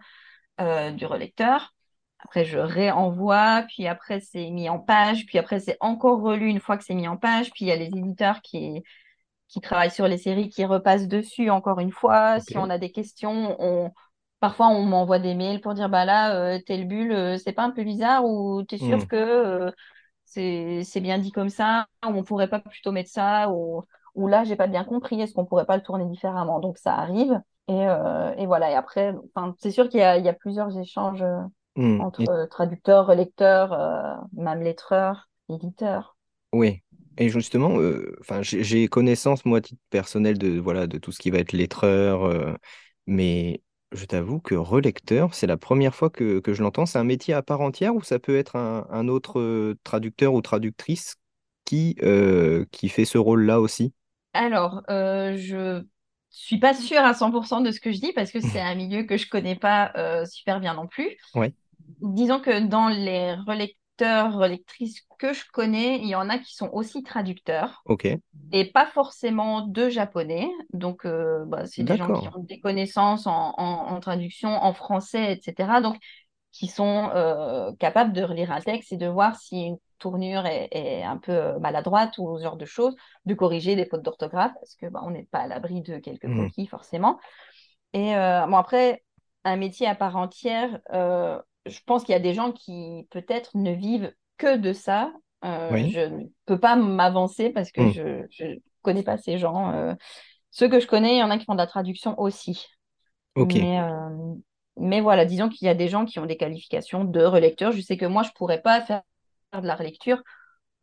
[0.61, 1.73] euh, du relecteur.
[2.19, 6.59] Après, je réenvoie, puis après, c'est mis en page, puis après, c'est encore relu une
[6.61, 7.51] fois que c'est mis en page.
[7.51, 8.83] Puis il y a les éditeurs qui,
[9.47, 12.39] qui travaillent sur les séries qui repassent dessus encore une fois.
[12.39, 13.91] Si on a des questions, on...
[14.39, 17.63] parfois on m'envoie des mails pour dire bah là, euh, telle bulle, euh, c'est pas
[17.63, 19.07] un peu bizarre ou t'es sûr Hmm.
[19.07, 19.71] que
[20.25, 23.83] c'est c'est bien dit comme ça, ou on pourrait pas plutôt mettre ça, ou,
[24.15, 26.59] ou là, j'ai pas bien compris, est-ce qu'on pourrait pas le tourner différemment?
[26.59, 27.41] Donc ça arrive.
[27.67, 29.15] Et, euh, et voilà, et après,
[29.59, 31.39] c'est sûr qu'il y a, il y a plusieurs échanges euh,
[31.75, 31.99] Hmm.
[31.99, 33.09] entre Et- euh, traducteurs,
[33.73, 36.17] euh, même lettreurs, éditeurs.
[36.53, 36.81] Oui.
[37.17, 41.11] Et justement, euh, enfin, j'ai j'ai connaissance, moi, à titre personnel, de, voilà, de tout
[41.11, 42.53] ce qui va être lettreur, euh,
[43.05, 46.85] mais je t'avoue que relecteur, c'est la première fois que, que je l'entends.
[46.87, 50.33] C'est un métier à part entière ou ça peut être un, un autre euh, traducteur
[50.33, 51.15] ou traductrice
[51.65, 53.93] qui, euh, qui fait ce rôle-là aussi?
[54.33, 55.83] Alors, euh, je
[56.29, 59.03] suis pas sûre à 100% de ce que je dis parce que c'est un milieu
[59.03, 61.15] que je connais pas euh, super bien non plus.
[62.01, 66.69] Disons que dans les relecteurs, relectrices que je connais, il y en a qui sont
[66.73, 68.05] aussi traducteurs Ok,
[68.51, 70.49] et pas forcément de japonais.
[70.73, 74.73] Donc, euh, bah, c'est des gens qui ont des connaissances en, en- en traduction en
[74.73, 75.81] français, etc.
[75.81, 75.97] Donc,
[76.53, 80.69] qui sont euh, capables de relire un texte et de voir si une tournure est,
[80.73, 84.53] est un peu euh, maladroite ou ce genre de choses, de corriger des fautes d'orthographe
[84.55, 86.31] parce que bah, on n'est pas à l'abri de quelques Mhm.
[86.31, 87.19] coquilles forcément.
[87.93, 89.03] Et euh, bon, après,
[89.43, 93.51] un métier à part entière, euh, je pense qu'il y a des gens qui peut-être
[93.55, 95.13] ne vivent que de ça.
[95.69, 95.93] Oui.
[95.93, 97.99] je ne peux pas m'avancer parce que Mhm.
[98.31, 99.95] je ne connais pas ces gens.
[100.51, 102.67] Ceux que je connais, il y en a qui font de la traduction aussi.
[103.35, 103.79] Ok, Mais,
[104.77, 107.71] mais voilà, disons qu'il y a des gens qui ont des qualifications de relecteur.
[107.71, 109.03] Je sais que moi, je ne pourrais pas faire
[109.59, 110.21] de la relecture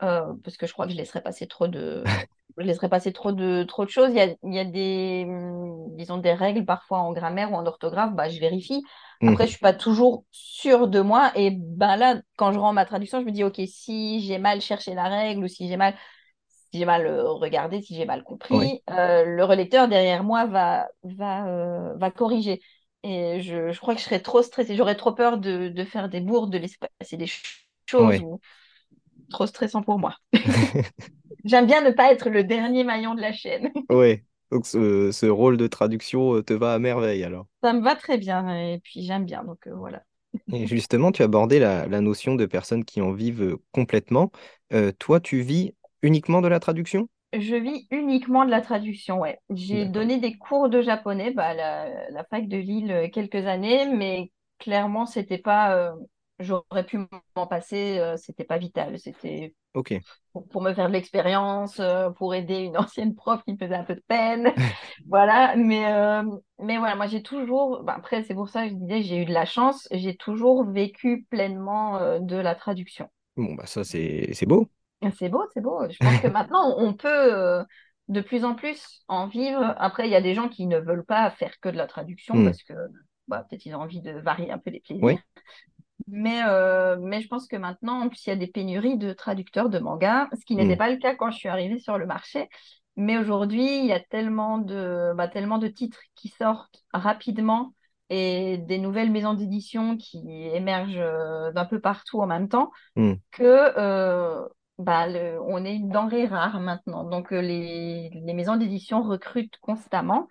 [0.03, 2.05] euh, parce que je crois que je laisserais passer trop de,
[2.59, 4.11] je laisserais passer trop de, trop de choses.
[4.11, 7.57] Il y a, il y a des, hum, disons, des règles parfois en grammaire ou
[7.57, 8.83] en orthographe, bah, je vérifie.
[9.27, 9.47] Après, Mhm.
[9.47, 11.33] je ne suis pas toujours sûre de moi.
[11.37, 14.61] Et ben là, quand je rends ma traduction, je me dis, OK, si j'ai mal
[14.61, 15.95] cherché la règle ou si j'ai mal,
[16.73, 20.89] j'ai mal euh, regardé, si j'ai mal Oui, compris, euh, le relecteur derrière moi va,
[21.05, 22.61] va, euh, va corriger.
[23.03, 26.09] Et je, je crois que je serais trop stressée, j'aurais trop peur de, de faire
[26.09, 28.21] des bourdes, de laisser passer des ch- choses oui.
[28.21, 28.41] ou
[29.31, 30.17] trop stressant pour moi.
[31.45, 33.73] J'aime bien ne pas être le dernier maillon de la chaîne.
[33.91, 34.25] Ouais.
[34.51, 37.47] Donc ce, ce rôle de traduction euh, te va à merveille alors.
[37.63, 40.05] Ça me va très bien et puis j'aime bien, donc euh, voilà.
[40.53, 44.31] Et justement, tu abordé la, la notion de personnes qui en vivent euh, complètement.
[44.73, 47.09] Euh, toi, tu vis uniquement de la traduction?
[47.33, 49.39] Je vis uniquement de la traduction, ouais.
[49.51, 53.47] J'ai donné des cours de japonais bah, à la, la fac de Lille euh, quelques
[53.47, 55.77] années, mais clairement, c'était pas.
[55.77, 55.93] euh,
[56.41, 56.99] j'aurais pu
[57.37, 58.99] m'en passer, euh, c'était pas vital.
[58.99, 59.93] C'était Ok.
[60.33, 63.75] pour, pour me faire de l'expérience, euh, pour aider une ancienne prof qui me faisait
[63.77, 64.53] un peu de peine.
[65.09, 65.85] Voilà, mais,
[66.61, 67.83] mais voilà, moi j'ai toujours.
[67.85, 70.65] bah, après, c'est pour ça que je disais, j'ai eu de la chance, j'ai toujours
[70.71, 73.09] vécu pleinement de la traduction.
[73.37, 74.71] Bon, bah ça, c'est beau.
[75.17, 75.89] C'est beau, c'est beau.
[75.91, 77.65] Je pense que maintenant, on peut euh,
[78.09, 79.75] de plus en plus en vivre.
[79.79, 82.35] Après, il y a des gens qui ne veulent pas faire que de la traduction
[82.35, 82.43] Hmm.
[82.43, 82.75] parce que
[83.29, 85.07] bah, peut-être ils ont envie de varier un peu les plaisirs.
[85.07, 85.19] Oui.
[86.09, 89.13] Mais, euh, mais je pense que maintenant, en plus, il y a des pénuries de
[89.13, 90.77] traducteurs de manga, ce qui n'était Hmm.
[90.77, 92.49] pas le cas quand je suis arrivée sur le marché.
[92.97, 97.75] Mais aujourd'hui, il y a tellement de, bah, tellement de titres qui sortent rapidement
[98.11, 103.15] et des nouvelles maisons d'édition qui émergent euh, d'un peu partout en même temps Hmm.
[103.33, 103.45] que
[103.79, 104.47] euh,
[104.81, 107.05] bah, le- on est une denrée rare maintenant.
[107.05, 110.29] Donc, euh, les, les maisons d'édition recrutent constamment.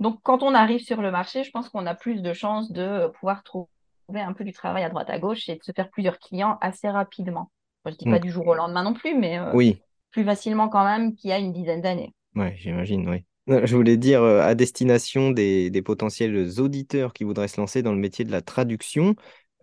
[0.00, 2.82] Donc, quand on arrive sur le marché, je pense qu'on a plus de chances de
[2.82, 3.68] euh, pouvoir trouver
[4.14, 6.88] un peu du travail à droite à gauche et de se faire plusieurs clients assez
[6.90, 7.50] rapidement.
[7.86, 9.82] Je dis pas Donc, du jour au lendemain non plus, mais euh, oui.
[10.12, 12.14] plus facilement quand même qu'il y a une dizaine d'années.
[12.34, 13.24] Ouais, j'imagine, oui.
[13.48, 17.98] Je voulais dire à destination des, des potentiels auditeurs qui voudraient se lancer dans le
[17.98, 19.14] métier de la traduction,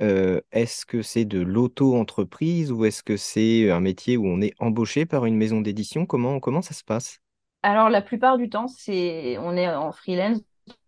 [0.01, 4.53] euh, est-ce que c'est de l'auto-entreprise ou est-ce que c'est un métier où on est
[4.59, 6.05] embauché par une maison d'édition?
[6.05, 7.19] Comment, comment ça se passe?
[7.63, 10.39] Alors, la plupart du temps, c'est on est en freelance,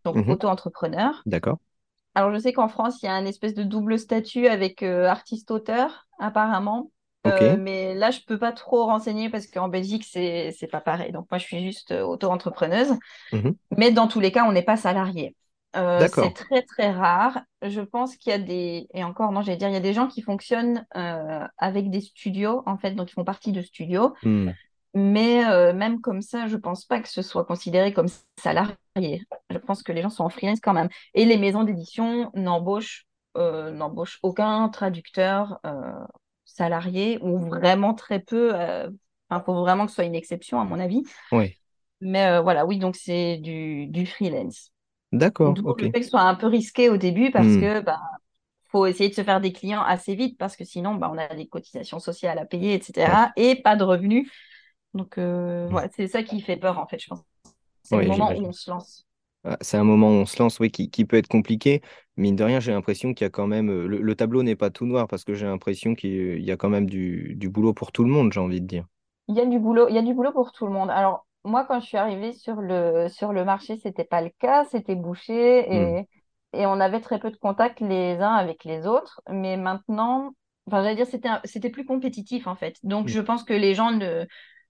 [0.06, 0.28] donc Mhm.
[0.28, 1.26] auto-entrepreneur.
[1.26, 1.60] D'accord.
[2.16, 5.08] Alors, je sais qu'en France, il y a un espèce de double statut avec euh,
[5.08, 6.92] artiste-auteur, apparemment.
[7.28, 11.12] Euh, mais là, je peux pas trop renseigner parce qu'en Belgique, c'est c'est pas pareil.
[11.12, 12.94] Donc, moi, je suis juste auto-entrepreneuse.
[13.32, 13.58] Mhm.
[13.78, 15.36] Mais dans tous les cas, on n'est pas salarié.
[15.76, 17.42] Euh, c'est très, très rare.
[17.62, 18.88] Je pense qu'il y a des...
[18.94, 22.02] Et encore, non, j'allais dire, il y a des gens qui fonctionnent euh, avec des
[22.02, 24.14] studios, en fait, donc ils font partie de studios.
[24.24, 24.52] Hmm.
[24.94, 28.08] Mais euh, même comme ça, je pense pas que ce soit considéré comme
[28.42, 28.78] salarié.
[29.50, 30.90] Je pense que les gens sont en freelance quand même.
[31.14, 35.60] Et les maisons d'édition n'embauchent n'embauchent aucun traducteur
[36.44, 38.52] salarié ou vraiment très peu.
[39.30, 41.04] Enfin, faut vraiment que ce soit une exception, à mon avis.
[42.02, 44.72] Mais voilà, oui, donc c'est du, du freelance.
[45.12, 45.56] D'accord.
[45.56, 47.58] D'où le fait que ce soit un peu risqué au début parce Hmm.
[47.58, 48.00] que bah,
[48.72, 51.36] faut essayer de se faire des clients assez vite parce que sinon, bah, on a
[51.36, 53.18] des cotisations sociales à payer, Ouais.
[53.18, 53.32] etc.
[53.38, 54.32] et pas de revenus.
[54.96, 57.24] Donc, euh, voilà, c'est ça qui fait peur, en fait, je pense.
[57.84, 59.08] C'est le moment où on se lance.
[59.44, 61.82] Ah, C'est un moment où on se lance, oui, qui, qui peut être compliqué.
[62.18, 63.70] Mine de rien, j'ai l'impression qu'il y a quand même.
[63.70, 66.58] euh, Le, le tableau n'est pas tout noir parce que j'ai l'impression qu'il y a
[66.58, 68.86] quand même du, du boulot pour tout le monde, j'ai envie de dire.
[69.30, 70.90] Il y a du boulot, il y a du boulot pour tout le monde.
[70.90, 74.66] Alors, moi, quand je suis arrivée sur le, sur le marché, c'était pas le cas,
[74.66, 74.96] c'était
[75.72, 75.92] Hmm.
[75.92, 76.08] bouché et,
[76.54, 79.22] et on avait très peu de contacts les uns avec les autres.
[79.30, 80.32] Mais maintenant,
[80.68, 82.78] enfin, j'allais dire, c'était c'était plus compétitif, en fait.
[82.84, 84.26] Donc, je pense que les gens ne,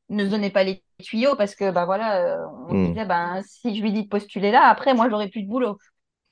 [0.10, 2.94] ne se donnaient pas les tuyaux parce que, bah voilà, on Hmm.
[2.94, 5.78] disait, ben, si je lui dis de postuler là, après, moi, j'aurai plus de boulot.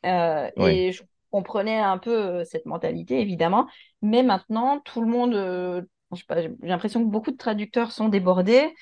[0.05, 3.67] Euh, et je comprenais un peu euh, cette mentalité, évidemment.
[4.01, 5.81] Mais maintenant, tout le monde, euh,
[6.37, 8.73] j'ai l'impression que beaucoup de traducteurs sont débordés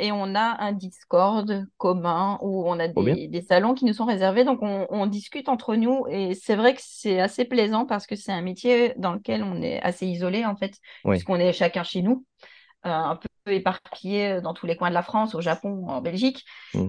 [0.00, 4.06] et on a un Discord commun où on a des, des salons qui nous sont
[4.06, 4.44] réservés.
[4.44, 8.16] Donc, on, on discute entre nous et c'est vrai que c'est assez plaisant parce que
[8.16, 10.72] c'est un métier dans lequel on est assez isolé, en fait,
[11.04, 11.16] Ouais.
[11.16, 12.24] puisqu'on est chacun chez nous,
[12.86, 16.44] euh, un peu éparpillés dans tous les coins de la France, au Japon, en Belgique.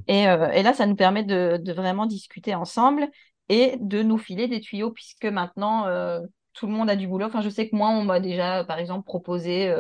[0.08, 3.10] Et, euh, et là, ça nous permet de, de vraiment discuter ensemble
[3.50, 6.22] et de nous filer des tuyaux, puisque maintenant, euh,
[6.54, 7.26] tout le monde a du boulot.
[7.28, 9.74] Enfin, je sais que moi, on m'a déjà, par exemple, proposé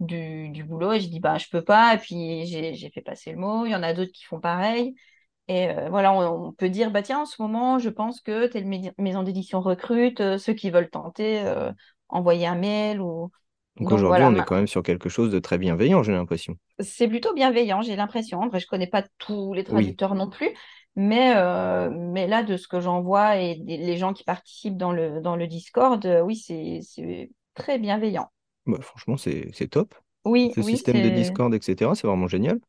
[0.00, 1.94] du, du boulot et j'ai dit, bah, je peux pas.
[1.94, 3.66] Et puis, j'ai, fait passer le mot.
[3.66, 4.94] Il y en a d'autres qui font pareil.
[5.48, 8.46] Et euh, voilà, on, on peut dire, bah, tiens, en ce moment, je pense que
[8.48, 8.66] telle
[8.98, 11.72] maison d'édition recrute, euh, ceux qui veulent tenter, euh,
[12.08, 13.30] envoyer un mail ou...
[13.76, 16.12] Donc Donc aujourd'hui, voilà, on est quand même sur quelque chose de très bienveillant, j'ai
[16.12, 16.58] l'impression.
[16.80, 18.42] c'est plutôt bienveillant, j'ai l'impression.
[18.42, 19.96] Après, je connais pas tous les Oui.
[19.96, 20.50] traducteurs non plus,
[20.96, 24.76] mais, euh, mais là, de ce que j'en vois et des- les gens qui participent
[24.76, 28.30] dans le, dans le Discord, oui, c'est très bienveillant.
[28.68, 29.94] Bah, franchement, c'est top.
[30.24, 32.60] Oui, Ce oui, système de Discord, etc., c'est vraiment génial.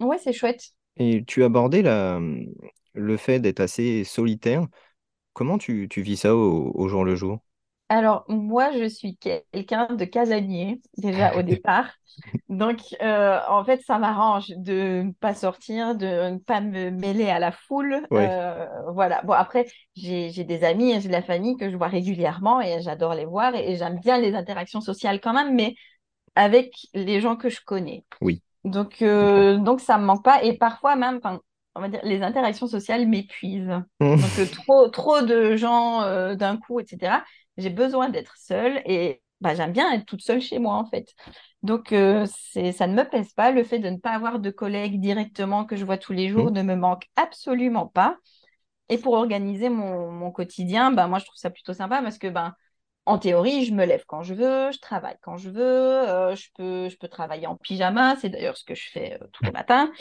[0.00, 0.72] ouais, c'est chouette.
[0.96, 2.20] Et tu abordais la,
[2.94, 4.66] le fait d'être assez solitaire.
[5.34, 7.40] Comment tu, tu vis ça au, au jour le jour?
[7.88, 11.90] Alors, moi, je suis quelqu'un de casanier, déjà au départ.
[12.48, 17.28] Donc, euh, en fait, ça m'arrange de ne pas sortir, de ne pas me mêler
[17.28, 18.06] à la foule.
[18.10, 18.28] Ouais.
[18.30, 19.20] Euh, voilà.
[19.24, 19.66] Bon, après,
[19.96, 23.26] j'ai, des amis et j'ai de la famille que je vois régulièrement et j'adore les
[23.26, 25.74] voir et, et j'aime bien les interactions sociales quand même, mais
[26.36, 28.04] avec les gens que je connais.
[28.20, 28.42] Oui.
[28.64, 30.42] Donc, euh, donc ça me manque pas.
[30.42, 31.20] Et parfois même,
[31.74, 33.82] on va dire, les interactions sociales m'épuisent.
[34.00, 36.00] Donc, euh, trop, trop de gens
[36.34, 37.18] d'un coup, etc.
[37.56, 41.08] J'ai besoin d'être seule et bah, j'aime bien être toute seule chez moi, en fait.
[41.62, 43.50] Donc, euh, ça ne me pèse pas.
[43.50, 46.50] Le fait de ne pas avoir de collègues directement que je vois tous les jours
[46.50, 48.18] ne me manque absolument pas.
[48.88, 52.28] Et pour organiser mon, mon quotidien, bah, moi, je trouve ça plutôt sympa parce que
[52.28, 52.54] ben,
[53.06, 56.48] en théorie, je me lève quand je veux, je travaille quand je veux, euh, je
[56.56, 59.50] peux, je peux travailler en pyjama, c'est d'ailleurs ce que je fais euh, tous les
[59.52, 59.92] matins.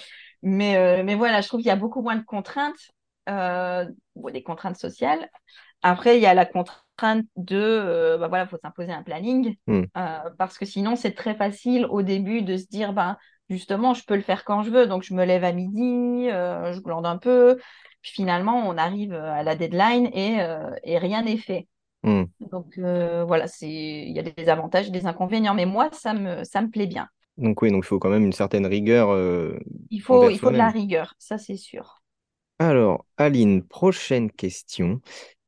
[0.44, 2.92] Mais, euh, mais voilà, je trouve qu'il y a beaucoup moins de contraintes,
[3.28, 5.30] bon, des contraintes sociales.
[5.82, 6.83] Après, il y a la contrainte
[7.36, 9.84] de, euh, bah voilà, faut s'imposer un planning, Hmm.
[9.98, 13.18] euh, parce que sinon, c'est très facile au début de se dire, ben,
[13.50, 16.74] justement, je peux le faire quand je veux, donc je me lève à midi, euh,
[16.74, 17.58] je glande un peu,
[18.02, 21.68] puis finalement, on arrive à la deadline et, euh, et rien n'est fait.
[22.04, 22.24] Hmm.
[22.40, 26.14] Donc euh, voilà, c'est il y a des avantages et des inconvénients, mais moi ça
[26.14, 27.08] me ça me plaît bien.
[27.38, 29.58] Donc oui, donc il faut quand même une certaine rigueur euh,
[29.92, 32.02] Il faut il faut de la rigueur, ça c'est sûr.
[32.60, 35.02] Alors, Aline, prochaine question.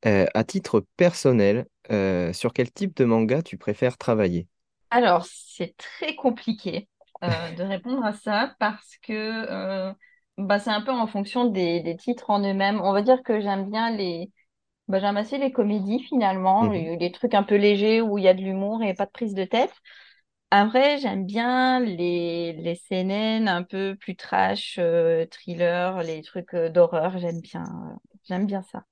[0.06, 4.48] Euh, à titre personnel, euh, sur quel type de manga tu préfères travailler?
[4.89, 6.88] Alors c'est très compliqué
[7.24, 9.94] euh, de répondre à ça parce que
[10.38, 12.82] bah, c'est un peu en fonction des, des titres en eux-mêmes.
[12.82, 14.32] On va dire que j'aime bien les
[14.88, 16.68] bah, j'aime assez les comédies finalement, Mhm.
[16.68, 19.12] les, les trucs un peu légers où il y a de l'humour et pas de
[19.12, 19.74] prise de tête.
[20.52, 24.80] Après, j'aime bien les, les CNN un peu plus trash,
[25.32, 27.65] thriller, les trucs d'horreur, j'aime bien,
[28.26, 28.86] j'aime bien ça.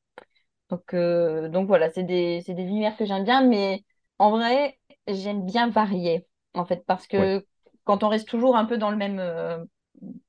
[0.74, 3.84] Donc, euh, donc voilà, c'est des, c'est des univers que j'aime bien, mais
[4.18, 7.30] en vrai, j'aime bien varier, en fait, parce Ouais.
[7.30, 7.46] que
[7.84, 9.64] quand on reste toujours un peu dans le même, euh,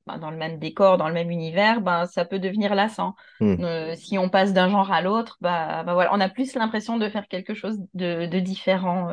[0.05, 3.15] dans le même décor, dans le même univers, bah, ça peut devenir lassant.
[3.39, 3.55] Hmm.
[3.59, 6.97] Euh, si on passe d'un genre à l'autre, bah, bah voilà, on a plus l'impression
[6.97, 9.09] de faire quelque chose de, de différent.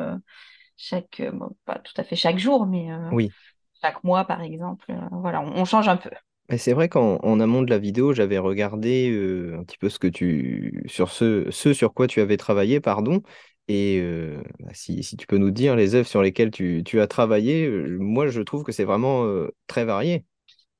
[0.77, 3.33] chaque, bon, pas tout à fait chaque jour, mais Oui.
[3.81, 4.93] chaque mois, par exemple.
[5.11, 6.11] Voilà, on, on change un peu.
[6.49, 9.89] Et c'est vrai qu'en en amont de la vidéo, j'avais regardé euh, un petit peu
[9.89, 13.21] ce que tu sur ce, ce sur quoi tu avais travaillé, pardon.
[13.69, 16.99] Et euh, bah, si, si tu peux nous dire les œuvres sur lesquelles tu, tu
[17.01, 19.25] as travaillé, euh, moi je trouve que c'est vraiment
[19.67, 20.25] très varié.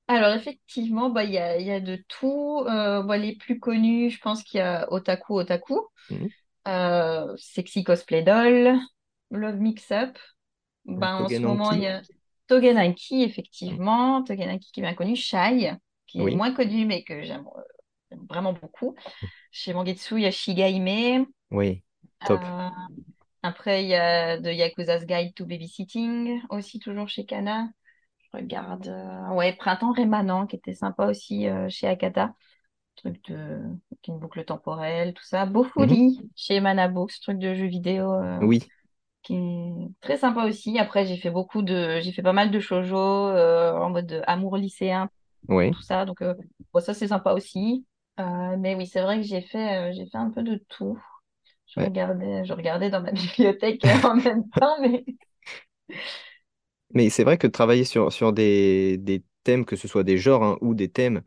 [0.08, 2.64] Alors, effectivement, bah, il y a, y a de tout.
[2.66, 5.80] Bah, les plus connus, je pense qu'il y a Otaku Otaku,
[6.68, 8.80] euh, Sexy Cosplay Doll,
[9.32, 10.18] Love Mix Up.
[10.86, 12.04] Ben, en ce moment, il y a
[12.62, 14.24] Togenaki, effectivement.
[14.24, 15.16] Togenaki qui est bien connu.
[15.16, 15.74] Shai,
[16.08, 18.96] qui est moins connu, mais que j'aime euh, vraiment beaucoup.
[19.52, 21.26] Chez Mangetsu, il y a Shigaime.
[21.52, 21.84] oui,
[22.26, 22.40] top.
[22.42, 22.70] Euh,
[23.44, 27.70] Après, il y a The Yakuza's Guide to Babysitting, aussi toujours chez Kana.
[28.32, 28.88] Je regarde.
[28.88, 32.34] euh, Ouais, Printemps rémanent, qui était sympa aussi euh, chez Akata.
[32.96, 33.36] Truc de.
[33.36, 35.46] avec une boucle temporelle, tout ça.
[35.46, 35.54] Mhm.
[35.54, 38.68] Bofuri chez Manabooks, truc de jeu vidéo Oui,
[39.24, 40.80] qui est très sympa aussi.
[40.80, 42.00] Après, j'ai fait beaucoup de.
[42.02, 45.10] J'ai fait pas mal de shoujo euh, en mode amour lycéen,
[45.48, 45.74] oui.
[45.74, 46.06] tout ça.
[46.06, 46.36] Donc, euh,
[46.74, 47.86] bon, ça, c'est sympa aussi.
[48.20, 51.00] Euh, mais oui, c'est vrai que j'ai fait, j'ai fait un peu de tout.
[51.68, 51.90] Je Ouais.
[51.90, 55.06] regardais, je regardais dans ma bibliothèque en même temps, mais
[56.94, 60.44] Mais c'est vrai que travailler sur, sur des, des thèmes, que ce soit des genres
[60.44, 61.24] hein, ou des thèmes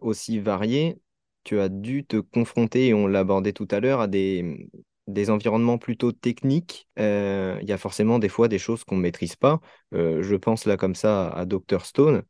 [0.00, 0.98] aussi variés,
[1.44, 4.70] tu as dû te confronter, et on l'a abordé tout à l'heure, à des,
[5.08, 6.88] des environnements plutôt techniques.
[7.00, 9.60] Euh, Il y a forcément des fois des choses qu'on ne maîtrise pas.
[9.94, 12.22] Euh, je pense là comme ça à Dr Stone.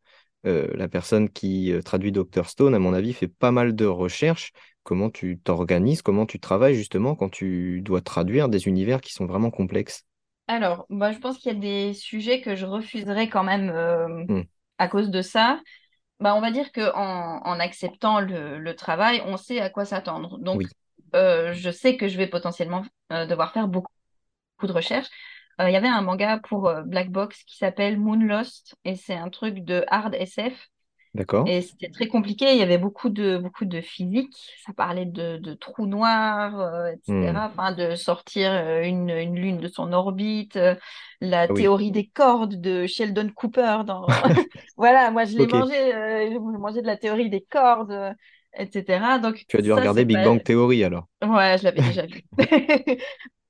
[0.47, 4.53] Euh, la personne qui traduit Dr Stone, à mon avis, fait pas mal de recherches.
[4.85, 9.27] Comment tu t'organises, comment tu travailles justement quand tu dois traduire des univers qui sont
[9.27, 10.05] vraiment complexes?
[10.47, 13.71] Alors, moi, je pense qu'il y a des sujets que je refuserais quand même
[14.29, 14.43] Hmm.
[14.79, 15.61] à cause de ça.
[16.21, 19.85] Bah, on va dire que en, en acceptant le, le travail, on sait à quoi
[19.85, 20.39] s'attendre.
[20.39, 20.73] Donc, Oui,
[21.15, 23.93] euh, je sais que je vais potentiellement euh, devoir faire beaucoup,
[24.59, 25.09] beaucoup de recherches.
[25.61, 29.17] Euh, Il y avait un manga pour Black Box qui s'appelle Moon Lost et c'est
[29.17, 30.69] un truc de hard SF.
[31.15, 31.51] d'accord.
[31.51, 35.39] Et c'était très compliqué, il y avait beaucoup de, beaucoup de physique, ça parlait de,
[35.39, 37.39] de trous noirs, euh, Hmm.
[37.39, 37.47] etc.
[37.47, 40.59] Enfin, de sortir une, une lune de son orbite,
[41.21, 41.69] la Ah oui.
[41.69, 44.21] théorie des cordes de Sheldon Cooper dans...
[44.77, 48.15] Voilà, moi je l'ai mangé, euh, j'ai mangé de la théorie des cordes,
[48.59, 49.19] etc.
[49.19, 50.25] Donc Tu as dû ça, regarder Big pas...
[50.25, 51.07] Bang Theory alors.
[51.23, 52.23] Ouais, je l'avais déjà vu.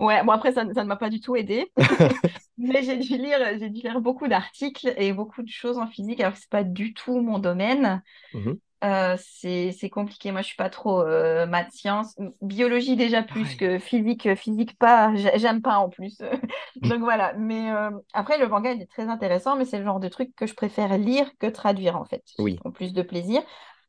[0.01, 1.73] Ouais, bon après, ça, ça ne m'a pas du tout aidé.
[2.59, 6.21] Mais j'ai dû lire, j'ai dû lire beaucoup d'articles et beaucoup de choses en physique,
[6.21, 8.03] alors que c'est pas du tout mon domaine.
[8.33, 8.59] Mhm.
[8.85, 10.31] Euh, c'est compliqué.
[10.31, 14.27] Moi, je suis pas trop euh, maths sciences, biologie déjà plus que physique.
[14.27, 15.13] euh, Physique pas.
[15.17, 16.19] J'ai- J'aime pas en plus.
[16.77, 17.33] Donc voilà.
[17.35, 20.33] Mais euh, après, le manga il est très intéressant, mais c'est le genre de truc
[20.37, 22.23] que je préfère lire que traduire en fait.
[22.39, 22.57] Oui.
[22.57, 23.43] prends plus de plaisir.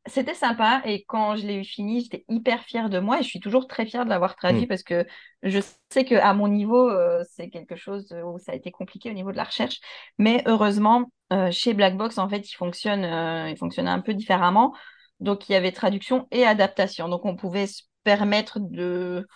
[0.10, 3.28] C'était sympa et quand je l'ai eu fini, j'étais hyper fière de moi et je
[3.28, 4.68] suis toujours très fière de l'avoir traduit Hmm.
[4.68, 5.06] parce que
[5.44, 9.10] je sais que à mon niveau, euh, c'est quelque chose où ça a été compliqué
[9.12, 9.80] au niveau de la recherche.
[10.18, 14.74] Mais heureusement, euh, chez Black Box, en fait, il fonctionne, euh, il un peu différemment.
[15.20, 17.08] Donc, il y avait traduction et adaptation.
[17.10, 19.28] Donc, on pouvait se permettre de,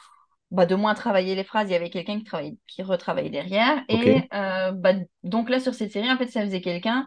[0.52, 1.70] bah, de moins travailler les phrases.
[1.70, 3.84] Il y avait quelqu'un qui qui retravaillait derrière.
[3.90, 7.06] Et bah, donc là, sur cette série, en fait, ça faisait quelqu'un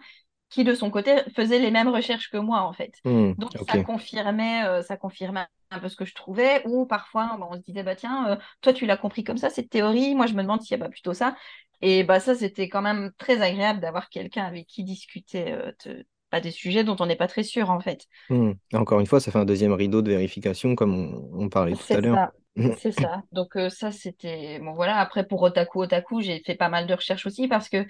[0.49, 2.95] qui, de son côté, faisait les mêmes recherches que moi, en fait.
[3.05, 3.33] Hmm.
[3.37, 6.63] Donc, ça confirmait, euh, ça confirmait un peu ce que je trouvais.
[6.67, 9.51] Ou parfois, bah, on se disait, bah, tiens, euh, toi, tu l'as compris comme ça,
[9.51, 10.15] cette théorie.
[10.15, 11.37] Moi, je me demande s'il n'y a pas plutôt ça.
[11.83, 16.07] Et bah, ça, c'était quand même très agréable d'avoir quelqu'un avec qui discuter euh, de-
[16.31, 18.07] bah, des sujets dont on n'est pas très sûr, en fait.
[18.31, 18.53] Hmm.
[18.73, 21.93] Encore une fois, ça fait un deuxième rideau de vérification comme on, on parlait tout
[21.93, 22.31] à l'heure.
[22.57, 23.23] ça, c'est ça.
[23.33, 24.59] Donc euh, ça, c'était...
[24.61, 27.85] Bon voilà, après pour Otaku Otaku, j'ai fait pas mal de recherches aussi parce que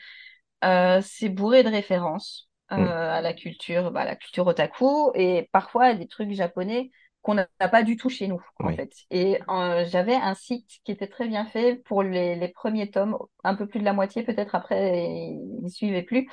[0.63, 2.87] c'est bourré de références euh, Hmm.
[3.13, 6.91] à la culture, bah, la culture otaku et parfois des trucs japonais
[7.23, 8.93] qu'on n'a pas du tout chez nous, en fait.
[9.11, 13.19] Et euh, j'avais un site qui était très bien fait pour les, les premiers tomes,
[13.45, 15.01] un peu plus de la moitié peut-être après,
[15.33, 16.29] il ne suivait plus,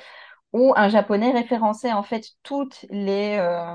[0.52, 3.74] où un japonais référençait en fait toutes les, euh,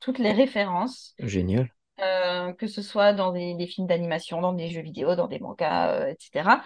[0.00, 1.70] toutes les références Génial.
[2.00, 5.38] euh, que ce soit dans des, des films d'animation, dans des jeux vidéo, dans des
[5.38, 6.62] mangas, euh, etc.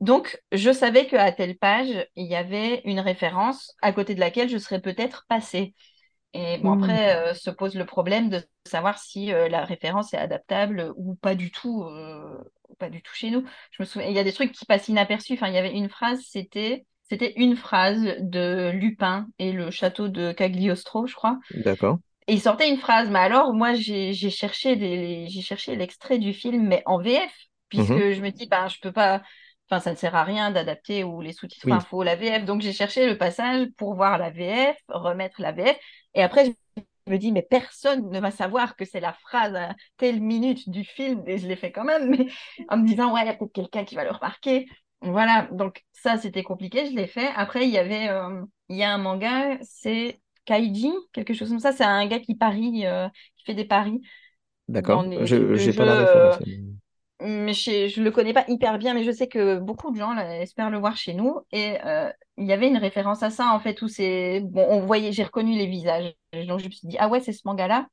[0.00, 4.48] Donc, je savais qu'à telle page, il y avait une référence à côté de laquelle
[4.48, 5.74] je serais peut-être passée.
[6.34, 6.72] Et bon, Hmm.
[6.72, 11.14] après, euh, se pose le problème de savoir si euh, la référence est adaptable ou
[11.16, 12.38] pas du tout, euh,
[12.78, 13.44] pas du tout chez nous.
[13.72, 15.34] Je me souviens, il y a des trucs qui passent inaperçus.
[15.34, 20.08] Enfin, il y avait une phrase, c'était, c'était une phrase de Lupin et le château
[20.08, 21.38] de Cagliostro, je crois.
[21.50, 22.00] D'accord.
[22.26, 26.34] Et il sortait une phrase, mais alors moi j'ai cherché des j'ai cherché l'extrait du
[26.34, 27.32] film mais en VF
[27.70, 28.08] puisque Mhm.
[28.12, 29.22] je me dis ben je peux pas
[29.70, 31.78] enfin ça ne sert à rien d'adapter ou les sous-titres Oui.
[31.88, 35.76] faut la VF donc j'ai cherché le passage pour voir la VF, remettre la VF
[36.14, 39.74] et après je me dis mais personne ne va savoir que c'est la phrase à
[39.96, 42.26] telle minute du film et je l'ai fait quand même mais
[42.68, 44.66] en me disant ouais il y a peut-être quelqu'un qui va le remarquer.
[45.00, 47.28] Voilà, donc ça c'était compliqué, je l'ai fait.
[47.36, 51.60] Après il y avait euh, il y a un manga, c'est Kaiji, quelque chose comme
[51.60, 51.72] ça.
[51.72, 54.00] C'est un gars qui parie, euh, qui fait des paris
[54.68, 55.04] D'accord.
[55.24, 56.48] j'ai pas la euh, référence.
[57.20, 60.40] Mais je le connais pas hyper bien, mais je sais que beaucoup de gens là,
[60.40, 61.40] espèrent le voir chez nous.
[61.52, 64.40] Et euh, il y avait une référence à ça, en fait, où c'est.
[64.44, 66.14] Bon, on voyait, j'ai reconnu les visages.
[66.46, 67.88] Donc je me suis dit, ah ouais, c'est ce manga-là.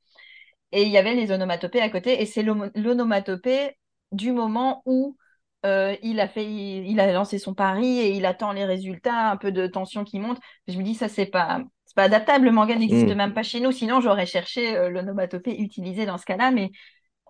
[0.72, 2.20] Et il y avait les onomatopées à côté.
[2.22, 3.76] Et c'est l'onomatopée
[4.12, 5.16] du moment où
[5.64, 9.36] euh, il a fait, il a lancé son pari et il attend les résultats, un
[9.36, 10.38] peu de tension qui monte.
[10.68, 11.62] Je me dis, ça, c'est pas,
[11.94, 12.44] pas adaptable.
[12.46, 13.14] Le manga n'existe Hmm.
[13.14, 13.72] même pas chez nous.
[13.72, 16.50] Sinon, j'aurais cherché euh, l'onomatopée utilisée dans ce cas-là.
[16.50, 16.70] Mais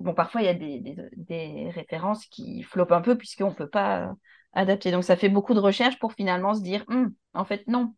[0.01, 3.55] bon, parfois, il y a des, des, des références qui flopent un peu puisqu'on ne
[3.55, 4.13] peut pas euh,
[4.53, 4.91] adapter.
[4.91, 7.95] Donc, ça fait beaucoup de recherches pour finalement se dire, Hum, en fait, non.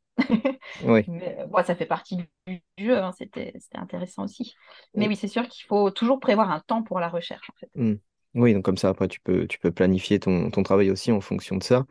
[0.84, 1.02] Oui.
[1.08, 4.54] Mais euh, bon, ça fait partie du jeu, hein, c'était, intéressant aussi.
[4.94, 7.70] Mais oui, c'est sûr qu'il faut toujours prévoir un temps pour la recherche, en fait.
[7.74, 7.94] Hmm.
[8.34, 11.20] Oui, donc comme ça, après, tu peux, tu peux planifier ton, ton travail aussi en
[11.20, 11.86] fonction de ça.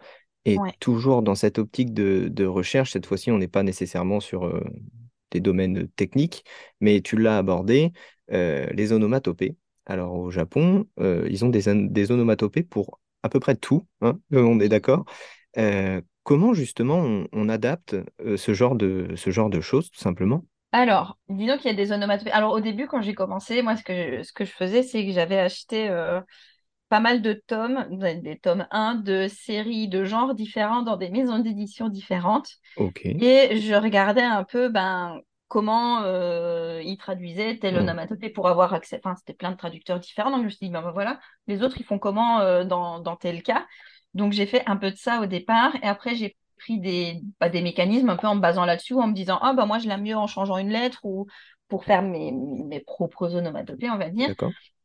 [0.45, 0.71] Et Ouais.
[0.79, 4.63] toujours dans cette optique de, de recherche, cette fois-ci, on n'est pas nécessairement sur euh,
[5.31, 6.45] des domaines techniques,
[6.79, 7.91] mais tu l'as abordé,
[8.31, 9.55] euh, les onomatopées.
[9.87, 14.59] Alors au Japon, euh, ils ont des, onomatopées pour à peu près tout, hein, on
[14.59, 15.05] est d'accord.
[15.57, 19.99] Euh, comment justement on, on adapte euh, ce genre de, ce genre de choses, tout
[19.99, 20.43] simplement?
[20.73, 22.31] Alors, disons qu'il y a des onomatopées.
[22.31, 25.05] Alors, au début, quand j'ai commencé, moi, ce que je, ce que je faisais, c'est
[25.05, 26.19] que j'avais acheté euh,
[26.89, 27.85] pas mal de tomes,
[28.21, 32.49] des tomes un de séries de genres différents dans des maisons d'édition différentes.
[32.75, 33.05] Ok.
[33.05, 37.77] Et je regardais un peu ben, comment euh, ils traduisaient telle Hmm.
[37.77, 38.99] onomatopée pour avoir accès.
[39.03, 40.31] Enfin, c'était plein de traducteurs différents.
[40.31, 42.99] Donc, je me suis dit, ben, ben, voilà, les autres, ils font comment euh, dans,
[42.99, 43.65] dans tel cas?
[44.13, 45.75] Donc, j'ai fait un peu de ça au départ.
[45.83, 49.07] Et après, j'ai pris des, bah, des mécanismes un peu en me basant là-dessus, en
[49.07, 51.27] me disant, ah, bah, moi, je l'aime mieux en changeant une lettre ou
[51.67, 54.31] pour faire mes, mes propres onomatopées, on va dire.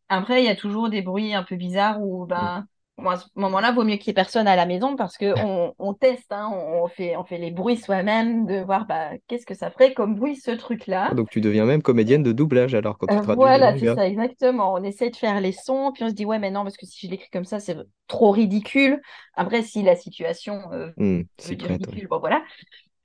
[0.08, 2.52] Après, il y a toujours des bruits un peu bizarres où, Hmm.
[2.52, 2.66] ben,
[2.98, 5.74] bon, à ce moment-là, vaut mieux qu'il n'y ait personne à la maison parce qu'on
[5.78, 9.54] on teste, hein, on, fait, on fait les bruits soi-même, de voir bah, qu'est-ce que
[9.54, 11.12] ça ferait comme bruit ce truc-là.
[11.14, 14.06] Donc tu deviens même comédienne de doublage alors quand tu Euh, traduis voilà, c'est ça,
[14.06, 14.74] exactement.
[14.74, 16.86] On essaie de faire les sons, puis on se dit, ouais, mais non, parce que
[16.86, 17.76] si je l'écris comme ça, c'est
[18.06, 19.00] trop ridicule.
[19.34, 21.26] Après, si la situation euh, oui.
[21.38, 22.42] ridicule, bon, voilà.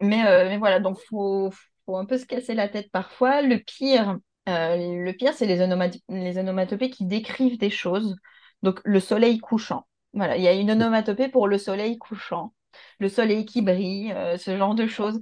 [0.01, 1.51] Mais, euh, mais voilà, donc faut,
[1.85, 3.41] faut un peu se casser la tête parfois.
[3.41, 4.17] Le pire,
[4.49, 8.15] euh, le pire, c'est les onomat- les onomatopées qui décrivent des choses.
[8.67, 9.87] Donc le soleil couchant.
[10.11, 12.53] Voilà, il y a une onomatopée pour le soleil couchant,
[12.99, 15.21] le soleil qui brille, euh, ce genre de choses.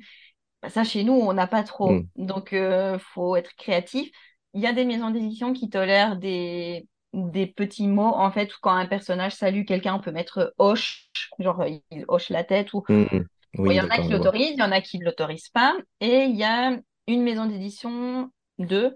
[0.63, 1.91] Bah, ça, chez nous, on n'a pas trop.
[1.91, 2.07] Hmm.
[2.15, 4.09] Donc, euh, faut être créatif.
[4.55, 8.15] il y a des maisons d'édition qui tolèrent des, des petits mots.
[8.15, 12.43] En fait, quand un personnage salue quelqu'un, on peut mettre hoche, genre il hoche la
[12.43, 12.73] tête.
[12.73, 12.83] Ou...
[12.89, 13.25] Mm, mm.
[13.59, 15.77] Bon, il y en a qui l'autorisent, il y en a qui ne l'autorisent pas.
[16.01, 18.95] Et il y a une maison d'édition, deux,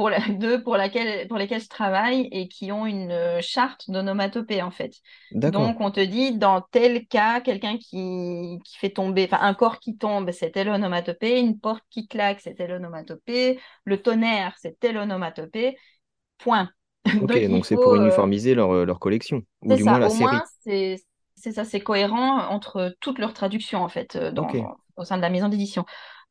[0.00, 3.90] pour, la, deux pour, laquelle, pour lesquelles je travaille et qui ont une euh, charte
[3.90, 4.94] d'onomatopée, en fait.
[5.32, 9.78] Donc, on te dit, dans tel cas, quelqu'un qui, qui fait tomber, enfin, un corps
[9.78, 14.80] qui tombe, c'est telle onomatopée, une porte qui claque, c'est telle onomatopée, le tonnerre, c'est
[14.80, 15.76] telle onomatopée,
[16.38, 16.70] point.
[17.22, 20.06] Ok, Donc, c'est pour euh, uniformiser leur, euh, leur collection, ou c'est du moins la
[20.06, 20.36] au série.
[21.34, 24.48] c'est ça, c'est cohérent entre toutes leurs traductions, en fait, dans,
[24.96, 25.84] au sein de la maison d'édition.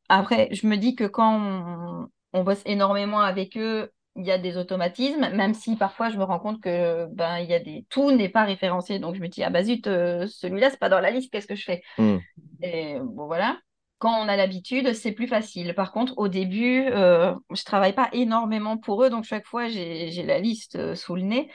[0.07, 4.37] Après, je me dis que quand on, on bosse énormément avec eux, il y a
[4.37, 7.85] des automatismes, même si parfois je me rends compte que ben il y a des
[7.89, 10.89] tout n'est pas référencé, donc je me dis ah bah zut, euh, celui-là c'est pas
[10.89, 11.81] dans la liste, qu'est-ce que je fais?
[11.97, 12.17] Hmm.
[12.61, 13.57] Et bon voilà.
[13.99, 15.73] Quand on a l'habitude, c'est plus facile.
[15.75, 20.09] Par contre, au début, euh, je travaille pas énormément pour eux, donc chaque fois j'ai
[20.11, 21.51] j'ai la liste euh, sous le nez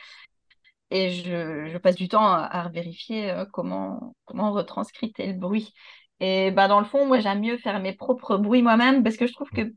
[0.90, 5.38] et je, je passe du temps à, à vérifier euh, comment comment on retranscrit tel
[5.38, 5.72] bruit.
[6.20, 9.26] Et bah dans le fond, moi j'aime mieux faire mes propres bruits moi-même parce que
[9.26, 9.72] je trouve que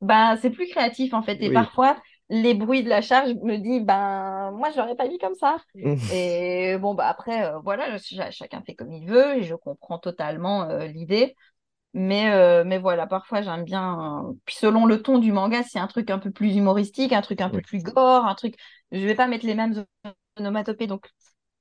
[0.00, 1.38] ben, c'est plus créatif en fait.
[1.42, 1.50] Et Oui.
[1.50, 5.34] parfois, les bruits de la charge me disent, ben, moi, je l'aurais pas mis comme
[5.34, 5.56] ça.
[6.08, 9.98] Et bon, bah après, euh, voilà, ch- chacun fait comme il veut et je comprends
[9.98, 11.34] totalement euh, l'idée.
[11.94, 14.34] Mais, euh, mais voilà, parfois, j'aime bien.
[14.46, 17.40] Puis selon le ton du manga, c'est un truc un peu plus humoristique, un truc
[17.40, 18.56] un peu plus gore, un truc.
[18.92, 19.84] Je vais pas mettre les mêmes
[20.38, 21.08] onomatopées, donc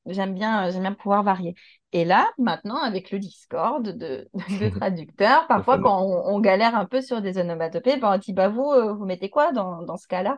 [0.08, 1.56] j'aime bien, euh, j'aime bien pouvoir varier.
[1.94, 6.86] Et là, maintenant, avec le Discord de, de traducteurs, parfois quand on, on galère un
[6.86, 9.98] peu sur des onomatopées, ben, on dit, bah vous, euh, vous mettez quoi dans, dans
[9.98, 10.38] ce cas-là?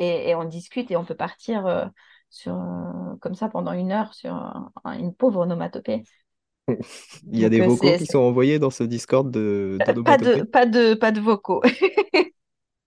[0.00, 1.86] Et, et on discute et on peut partir euh,
[2.30, 6.04] sur, euh, comme ça pendant une heure sur un- une pauvre onomatopée.
[7.32, 10.42] Il y a Donc, des vocaux qui sont envoyés dans ce Discord de pas de,
[10.44, 11.62] pas de, pas de vocaux.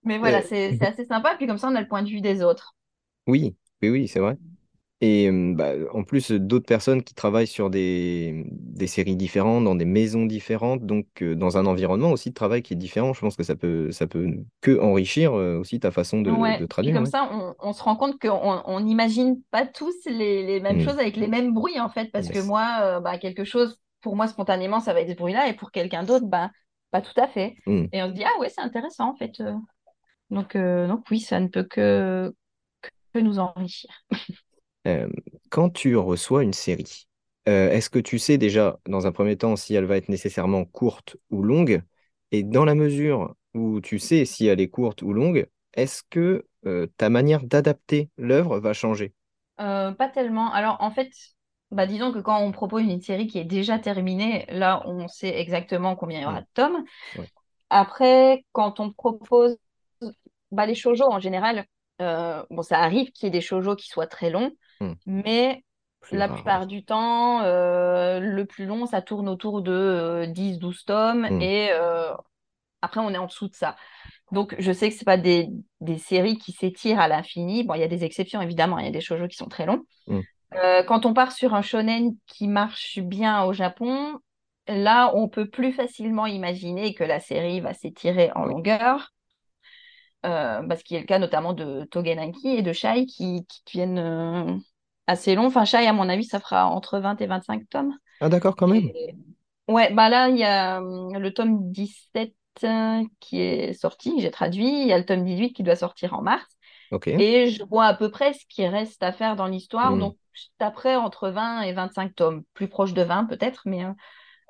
[0.04, 1.36] Mais voilà, Euh, c'est c'est assez sympa.
[1.36, 2.74] Puis comme ça, on a le point de vue des autres.
[3.28, 4.38] Oui, oui, oui, c'est vrai.
[5.00, 9.84] Et bah, en plus, d'autres personnes qui travaillent sur des, des séries différentes, dans des
[9.84, 13.36] maisons différentes, donc euh, dans un environnement aussi de travail qui est différent, je pense
[13.36, 14.28] que ça peut, ça peut
[14.60, 17.12] que enrichir euh, aussi ta façon de, Ouais, traduire, comme ouais.
[17.12, 18.28] ça, on, on se rend compte qu'on
[18.66, 20.80] on n'imagine pas tous les, les mêmes Hmm.
[20.80, 24.14] choses avec les mêmes bruits, en fait, parce que moi, euh, bah, quelque chose, pour
[24.14, 26.50] moi, spontanément, ça va être ce bruit-là, et pour quelqu'un d'autre, bah,
[26.90, 27.56] pas tout à fait.
[27.66, 27.88] Hmm.
[27.92, 29.42] Et on se dit, ah ouais, c'est intéressant, en fait.
[30.30, 32.34] Donc, donc oui, ça ne peut que,
[33.14, 33.90] que nous enrichir.
[34.88, 35.08] Euh,
[35.50, 37.08] quand tu reçois une série,
[37.48, 40.64] euh, est-ce que tu sais déjà, dans un premier temps, si elle va être nécessairement
[40.64, 41.82] courte ou longue?
[42.32, 46.46] Et dans la mesure où tu sais si elle est courte ou longue, est-ce que
[46.66, 49.14] euh, ta manière d'adapter l'œuvre va changer?
[49.56, 50.52] Pas tellement.
[50.52, 51.10] Alors, en fait,
[51.70, 55.38] bah, disons que quand on propose une série qui est déjà terminée, là, on sait
[55.38, 56.84] exactement combien il y aura de tomes.
[57.18, 57.28] Ouais.
[57.70, 59.56] Après, quand on propose
[60.50, 61.66] bah, les shoujo en général,
[62.00, 64.94] euh, bon, ça arrive qu'il y ait des shoujo qui soient très longs, Hmm.
[65.06, 65.64] mais
[66.00, 70.26] Plus la rare, plupart du temps, euh, le plus long, ça tourne autour de euh,
[70.26, 71.40] 10-12 tomes Hmm.
[71.40, 72.12] et euh,
[72.82, 73.76] après, on est en dessous de ça.
[74.32, 75.48] Donc, je sais que c'est pas des,
[75.80, 77.64] des séries qui s'étirent à l'infini.
[77.64, 79.66] Bon, il y a des exceptions, évidemment, il y a des shoujo qui sont très
[79.66, 79.84] longs.
[80.06, 80.22] Hmm.
[80.54, 84.18] Euh, quand on part sur un shonen qui marche bien au Japon,
[84.66, 89.12] là, on peut plus facilement imaginer que la série va s'étirer en longueur,
[90.26, 93.62] euh, parce qu'il y a le cas notamment de Togenaki et de Shai qui, qui
[93.72, 94.56] viennent euh,
[95.06, 95.46] assez longs.
[95.46, 97.96] Enfin, Shai, à mon avis, ça fera entre 20 et 25 tomes.
[98.20, 98.90] Ah, d'accord, quand même.
[98.94, 99.16] Et...
[99.68, 102.32] Ouais, bah là, il y a euh, le tome 17
[102.64, 104.82] euh, qui est sorti, j'ai traduit.
[104.82, 106.46] Il y a le tome 18 qui doit sortir en mars.
[106.90, 107.08] Ok.
[107.08, 109.92] Et je vois à peu près ce qui reste à faire dans l'histoire.
[109.92, 110.00] Hmm.
[110.00, 110.16] Donc,
[110.58, 112.44] après, entre 20 et 25 tomes.
[112.54, 113.92] Plus proche de 20 peut-être, mais euh,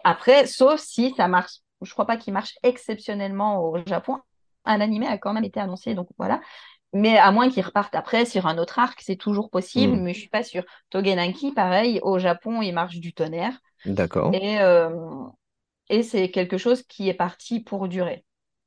[0.05, 1.59] après, sauf si ça marche.
[1.83, 4.19] Je crois pas qu'il marche exceptionnellement au Japon.
[4.69, 6.41] Un animé a quand même été annoncé, donc voilà.
[6.95, 9.99] Mais à moins qu'ils repartent après sur un autre arc, c'est toujours possible, Hmm.
[9.99, 10.65] mais je suis pas sûre.
[10.91, 13.59] Togenaki, pareil, au Japon, il marche du tonnerre.
[13.85, 14.39] D'accord.
[14.41, 14.91] Et, euh,
[15.89, 18.25] et c'est quelque chose qui est parti pour durer.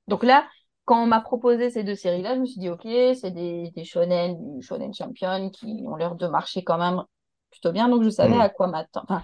[0.07, 0.47] Donc là,
[0.85, 3.83] quand on m'a proposé ces deux séries-là, je me suis dit, OK, c'est des, des
[3.85, 7.03] shonen, du shonen champion qui ont l'air de marcher quand même
[7.51, 7.89] plutôt bien.
[7.89, 8.41] Donc je savais Hmm.
[8.41, 9.05] à quoi m'attendre.
[9.09, 9.23] Enfin,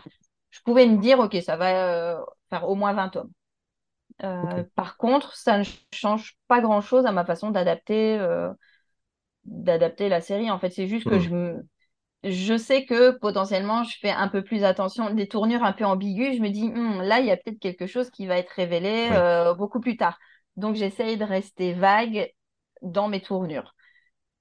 [0.51, 3.31] je pouvais me dire, OK, ça va euh, faire au moins 20 tomes.
[4.23, 5.63] Euh, par contre, ça ne
[5.93, 8.51] change pas grand-chose à ma façon d'adapter euh,
[9.45, 10.51] d'adapter la série.
[10.51, 11.19] En fait, c'est juste que Hmm.
[11.19, 11.67] je me,
[12.23, 15.13] je sais que potentiellement, je fais un peu plus attention.
[15.13, 17.87] Des tournures un peu ambiguës, je me dis, Hmm, là, il y a peut-être quelque
[17.87, 20.19] chose qui va être révélé euh, beaucoup plus tard.
[20.57, 22.31] Donc, j'essaye de rester vague
[22.83, 23.75] dans mes tournures.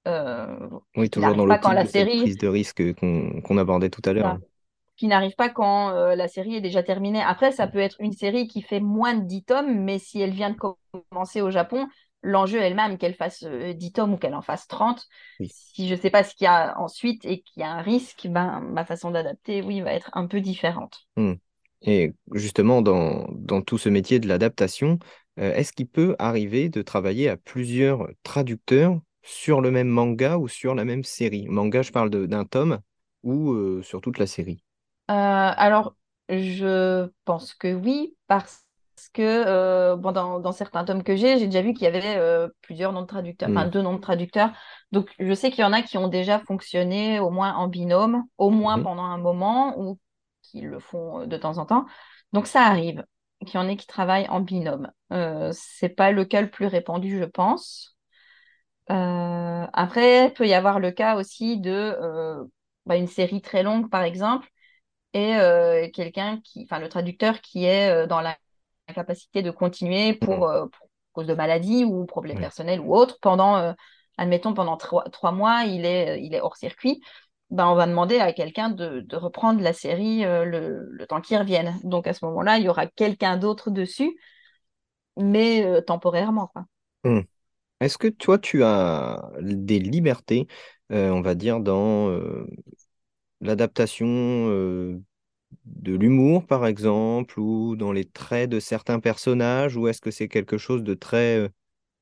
[0.08, 4.12] Euh, Oui, toujours dans pas quand la série, prise de risque qu'on abordait tout à
[4.12, 4.38] l'heure.
[4.96, 7.22] Qui n'arrive pas quand euh, la série est déjà terminée.
[7.22, 10.32] Après, ça peut être une série qui fait moins de 10 tomes, mais si elle
[10.32, 10.56] vient de
[11.10, 11.86] commencer au Japon,
[12.22, 15.06] l'enjeu elle-même, qu'elle fasse 10 tomes ou qu'elle en fasse 30,
[15.40, 15.48] Oui.
[15.48, 17.82] si je ne sais pas ce qu'il y a ensuite et qu'il y a un
[17.82, 21.06] risque, ben, ma façon d'adapter, oui, va être un peu différente.
[21.16, 21.34] Hmm.
[21.82, 24.98] Et justement, dans, dans tout ce métier de l'adaptation,
[25.38, 30.48] euh, est-ce qu'il peut arriver de travailler à plusieurs traducteurs sur le même manga ou
[30.48, 31.46] sur la même série?
[31.48, 32.80] Manga, je parle d'un tome
[33.22, 34.62] ou euh, sur toute la série?
[35.10, 35.96] Euh, alors,
[36.28, 38.64] je pense que oui, parce
[39.12, 42.16] que euh, bon, dans, dans certains tomes que j'ai, j'ai déjà vu qu'il y avait
[42.16, 43.68] euh, plusieurs noms de traducteurs, enfin Hmm.
[43.68, 44.50] deux noms de traducteurs.
[44.92, 48.24] Donc, je sais qu'il y en a qui ont déjà fonctionné au moins en binôme,
[48.38, 48.84] au moins Mhm.
[48.84, 49.98] pendant un moment, ou
[50.42, 51.86] qui le font de temps en temps.
[52.32, 53.04] Donc, ça arrive
[53.46, 54.90] qu'il y en ait qui travaillent en binôme.
[55.12, 57.96] Euh, c'est pas le cas le plus répandu, je pense.
[59.72, 61.96] Après, il peut y avoir le cas aussi de
[62.86, 64.48] bah, une série très longue, par exemple
[65.16, 68.36] et euh, quelqu'un qui, enfin le traducteur qui est euh, dans la
[68.94, 72.42] capacité de continuer pour, euh, pour cause de maladie ou problème Oui.
[72.42, 73.74] personnel ou autre pendant,
[74.18, 77.00] admettons, pendant trois, trois mois, il est, il est hors circuit.
[77.50, 81.20] Ben, on va demander à quelqu'un de, de reprendre la série euh, le, le temps
[81.20, 81.78] qu'il revienne.
[81.84, 84.18] Donc à ce moment-là, il y aura quelqu'un d'autre dessus,
[85.16, 86.50] mais euh, temporairement.
[87.04, 87.20] Hmm.
[87.80, 90.48] Est-ce que toi, tu as des libertés,
[90.92, 92.10] euh, on va dire, dans
[93.40, 95.00] l'adaptation euh,
[95.66, 100.28] de l'humour, par exemple, ou dans les traits de certains personnages, ou est-ce que c'est
[100.28, 101.48] quelque chose de très euh,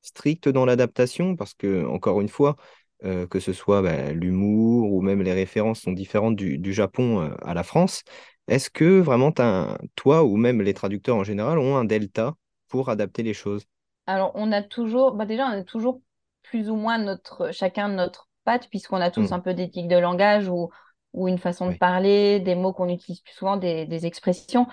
[0.01, 1.35] strict dans l'adaptation?
[1.35, 2.55] Parce que, encore une fois,
[3.03, 7.21] euh, que ce soit bah, l'humour ou même les références sont différentes du, du Japon
[7.43, 8.03] à la France,
[8.47, 12.35] est-ce que vraiment un- toi ou même les traducteurs en général ont un delta
[12.69, 13.65] pour adapter les choses?
[14.07, 16.01] Alors, on a toujours, bah déjà, on a toujours
[16.43, 19.97] plus ou moins notre, chacun notre patte, puisqu'on a tous Hmm, un peu d'éthique de
[19.97, 20.69] langage ou,
[21.15, 24.67] ou une façon de parler, des mots qu'on utilise plus souvent, des, des expressions.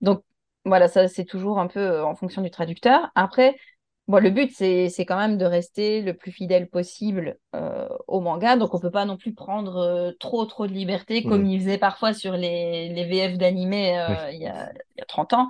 [0.00, 0.22] Donc,
[0.64, 3.10] voilà, ça, c'est toujours un peu euh, en fonction du traducteur.
[3.16, 3.58] Après,
[4.06, 8.56] bon, le but, c'est, quand même de rester le plus fidèle possible euh, au manga.
[8.56, 11.78] Donc, on peut pas non plus prendre euh, trop, trop de liberté, comme ils faisaient
[11.78, 14.34] parfois sur les, les VF d'animé oui.
[14.34, 15.48] il y a, il y a 30 ans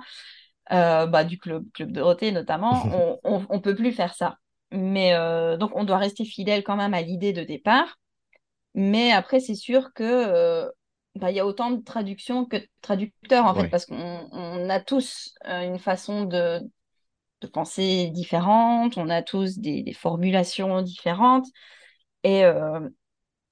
[0.71, 4.37] bah, du club, club Dorothée notamment, on, on, on peut plus faire ça.
[4.71, 5.13] Mais
[5.57, 7.97] donc, on doit rester fidèle quand même à l'idée de départ.
[8.75, 10.69] Mais après, c'est sûr que euh,
[11.15, 14.69] bah, il y a autant de traductions que de traducteurs, en fait, parce qu'on on
[14.69, 16.61] a tous euh, une façon de,
[17.41, 21.47] de penser différente, on a tous des, des formulations différentes.
[22.23, 22.89] Et, euh,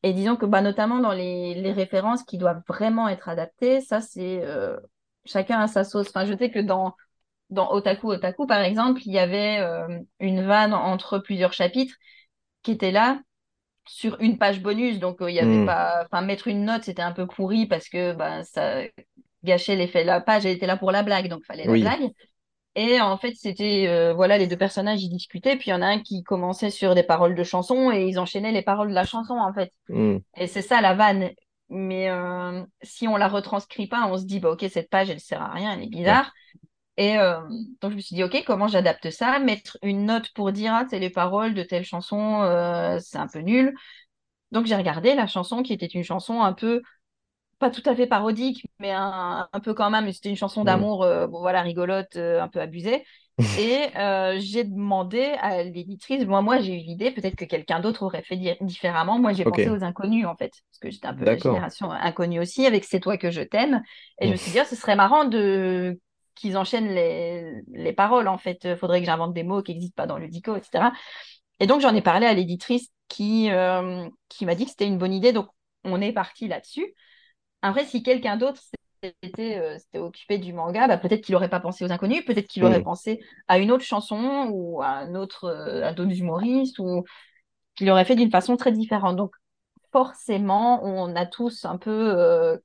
[0.04, 4.02] et disons que bah, notamment dans les, les références qui doivent vraiment être adaptées, ça,
[4.02, 4.78] c'est euh,
[5.26, 6.10] chacun à sa sauce.
[6.10, 6.96] Enfin, je sais que dans
[7.52, 11.96] dans Otaku Otaku, par exemple, il y avait euh, une vanne entre plusieurs chapitres
[12.64, 13.22] qui était là
[13.88, 15.00] sur une page bonus.
[15.00, 16.04] Donc, euh, il y avait Hmm, pas.
[16.06, 18.82] Enfin, mettre une note, c'était un peu pourri parce que ben, ça
[19.44, 20.04] gâchait l'effet.
[20.04, 22.12] La page, elle était là pour la blague, donc fallait la blague.
[22.76, 23.88] Et en fait, c'était.
[23.88, 25.58] euh, voilà, les deux personnages, ils discutaient.
[25.58, 28.20] Puis il y en a un qui commençait sur des paroles de chanson et ils
[28.20, 29.74] enchaînaient les paroles de la chanson, en fait.
[29.90, 31.32] Hmm, Et c'est ça la vanne.
[31.70, 35.20] Mais euh, si on la retranscrit pas, on se dit, bah, ok, cette page, elle
[35.20, 36.18] sert à rien, elle est ouais.
[36.98, 37.40] Et euh,
[37.82, 39.40] donc, je me suis dit, OK, comment j'adapte ça?
[39.40, 43.28] Mettre une note pour dire, ah, c'est les paroles de telle chanson, euh, c'est un
[43.28, 43.76] peu nul.
[44.52, 46.82] Donc, j'ai regardé la chanson qui était une chanson un peu,
[47.60, 50.66] pas tout à fait parodique, mais un, un peu quand même, c'était une chanson Hmm.
[50.66, 53.06] d'amour, euh, bon, voilà, rigolote, un peu abusée.
[53.56, 53.88] Et
[54.40, 58.38] j'ai demandé à l'éditrice, moi, moi, j'ai eu l'idée, peut-être que quelqu'un d'autre aurait fait
[58.38, 59.18] di- différemment.
[59.20, 62.40] Moi, j'ai pensé aux inconnus, en fait, parce que j'étais un peu la génération inconnue
[62.40, 63.82] aussi, avec C'est toi que je t'aime.
[64.22, 66.00] Et je me suis dit, ah, ce serait marrant de
[66.38, 68.60] qu'ils enchaînent les, les paroles, en fait.
[68.64, 70.92] Il faudrait que j'invente des mots qui n'existent pas dans le dico, etc.
[71.60, 74.98] Et donc, j'en ai parlé à l'éditrice qui, euh, qui m'a dit que c'était une
[74.98, 75.34] bonne idée.
[75.34, 75.48] Donc,
[75.84, 76.94] on est parti là-dessus.
[77.62, 78.62] Après, si quelqu'un d'autre
[79.04, 82.64] s'était euh, occupé du manga, bah, peut-être qu'il n'aurait pas pensé aux inconnus, peut-être qu'il
[82.64, 86.80] aurait hmm, pensé à une autre chanson ou à un autre, euh, à d'autres humoristes
[86.80, 87.04] ou
[87.76, 89.16] qu'il aurait fait d'une façon très différente.
[89.16, 89.34] Donc,
[89.92, 92.58] forcément, on a tous un peu euh,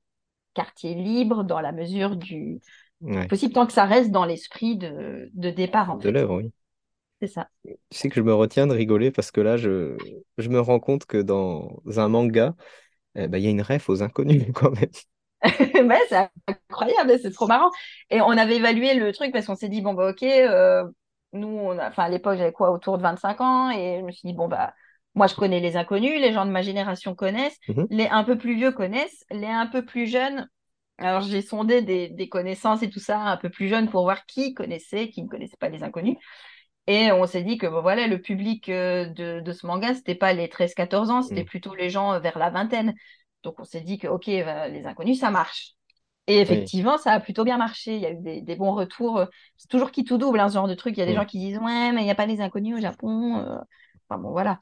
[0.53, 2.61] quartier libre dans la mesure du
[3.03, 3.27] ouais.
[3.29, 6.51] possible, tant que ça reste dans l'esprit de, de départ, en De l'œuvre, oui.
[7.21, 7.49] C'est ça.
[7.63, 9.95] Tu sais que je me retiens de rigoler parce que là, je,
[10.37, 12.55] je me rends compte que dans un manga,
[13.15, 14.89] eh ben, il y a une ref aux inconnus quand même.
[15.89, 17.69] Ouais, c'est incroyable, c'est trop marrant.
[18.09, 20.85] Et on avait évalué le truc parce qu'on s'est dit, bon, bah, ok, euh,
[21.33, 24.11] nous, on a, enfin, à l'époque, j'avais quoi, autour de 25 ans, et je me
[24.11, 24.73] suis dit, bon, bah,
[25.15, 28.37] moi, je connais les inconnus, les gens de ma génération connaissent, Mhm, les un peu
[28.37, 30.47] plus vieux connaissent, les un peu plus jeunes.
[30.99, 34.25] Alors, j'ai sondé des, des connaissances et tout ça, un peu plus jeunes, pour voir
[34.25, 36.17] qui connaissait, qui ne connaissait pas les inconnus.
[36.87, 40.15] Et on s'est dit que, bon, voilà, le public euh, de, de ce manga, c'était
[40.15, 42.93] pas les 13-14 ans, c'était hmm, plutôt les gens euh, vers la vingtaine.
[43.43, 45.73] Donc, on s'est dit que, ok, euh, les inconnus, ça marche.
[46.27, 46.69] Et Oui.
[46.69, 47.95] effectivement, ça a plutôt bien marché.
[47.95, 49.25] Il y a eu des, des bons retours.
[49.57, 50.95] C'est toujours qui tout double, hein, ce genre de truc.
[50.97, 51.15] Il y a des Mm.
[51.15, 53.37] gens qui disent Ouais, mais il n'y a pas les inconnus au Japon.
[53.39, 53.57] euh.
[54.09, 54.59] Enfin bon, voilà.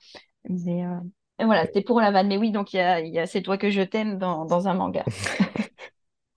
[0.49, 0.97] Mais, euh,
[1.39, 2.27] et voilà, c'était pour la vanne.
[2.27, 4.67] Mais oui, donc il y a, y a C'est toi que je t'aime dans, dans
[4.67, 5.05] un manga.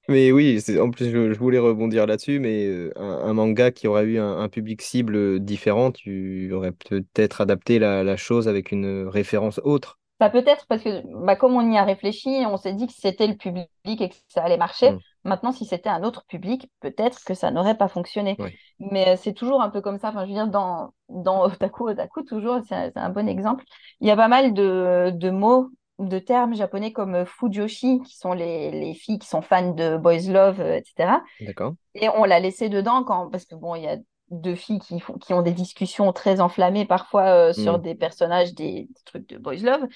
[0.08, 3.70] Mais oui, c'est- en plus, je, je voulais rebondir là-dessus, mais euh, un, un manga
[3.70, 8.46] qui aurait eu un, un public cible différent, tu aurais peut-être adapté la, la chose
[8.48, 9.98] avec une référence autre.
[10.20, 13.26] Bah, peut-être parce que bah, comme on y a réfléchi, on s'est dit que c'était
[13.26, 14.92] le public et que ça allait marcher.
[14.92, 14.98] Mm.
[15.24, 18.36] Maintenant, si c'était un autre public, peut-être que ça n'aurait pas fonctionné.
[18.78, 20.10] Mais euh, c'est toujours un peu comme ça.
[20.10, 23.64] Enfin, je veux dire, dans, dans Otaku, Otaku, toujours, c'est un, c'est un bon exemple.
[24.00, 28.16] Il y a pas mal de, de mots, de termes japonais comme euh, fujoshi, qui
[28.16, 31.22] sont les, les filles qui sont fans de boys love, euh, etc.
[31.40, 31.74] D'accord?
[31.94, 33.96] Et on l'a laissé dedans quand, parce que bon, il y a
[34.30, 37.82] deux filles qui font, qui ont des discussions très enflammées parfois euh, sur Mm.
[37.82, 39.86] des personnages, des, des trucs de boys love.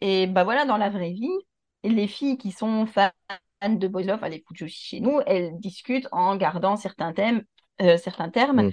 [0.00, 1.28] Et bah voilà, dans la vraie vie,
[1.84, 3.12] les filles qui sont fans
[3.68, 7.44] de boys love, les fujoshi chez nous, elles discutent en gardant certains thèmes,
[7.82, 8.62] euh, certains termes.
[8.62, 8.70] Mm.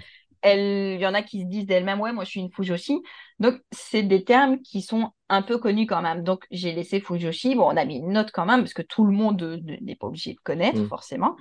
[0.55, 3.01] Il y en a qui se disent d'elles-mêmes, ouais, moi je suis une fujoshi.
[3.39, 6.23] Donc, c'est des termes qui sont un peu connus quand même.
[6.23, 7.55] Donc, j'ai laissé fujoshi.
[7.55, 9.41] Bon, on a mis une note quand même, parce que tout le monde
[9.81, 10.87] n'est pas obligé de connaître, Mm.
[10.87, 11.35] forcément.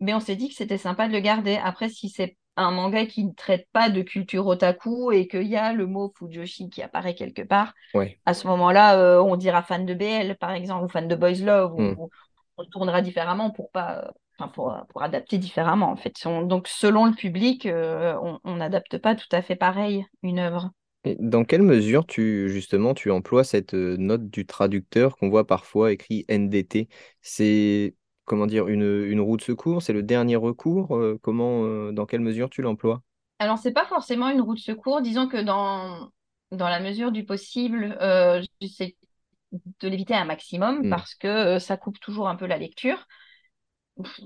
[0.00, 1.58] Mais on s'est dit que c'était sympa de le garder.
[1.62, 5.56] Après, si c'est un manga qui ne traite pas de culture otaku et qu'il y
[5.56, 8.18] a le mot fujoshi qui apparaît quelque part, Ouais.
[8.24, 11.40] à ce moment-là, euh, on dira fan de BL, par exemple, ou fan de Boys
[11.44, 11.96] Love, ou, Mm.
[11.98, 12.10] ou
[12.58, 16.14] on tournera différemment pour pas, euh, enfin, pour, pour adapter différemment, en fait.
[16.26, 20.70] On- donc, selon le public, euh, on n'adapte pas tout à fait pareil une œuvre.
[21.04, 25.46] Et dans quelle mesure tu justement tu emploies cette euh, note du traducteur qu'on voit
[25.46, 26.88] parfois écrit NDT?
[27.22, 29.82] C'est comment dire une, une roue de secours?
[29.82, 30.96] C'est le dernier recours?
[30.96, 33.02] Euh, comment euh, dans quelle mesure tu l'emploies?
[33.38, 35.02] Alors, c'est pas forcément une roue de secours.
[35.02, 36.10] Disons que dans,
[36.52, 38.96] dans la mesure du possible, euh, j'essaie
[39.80, 40.88] de l'éviter un maximum Mm.
[40.88, 43.06] parce que euh, ça coupe toujours un peu la lecture.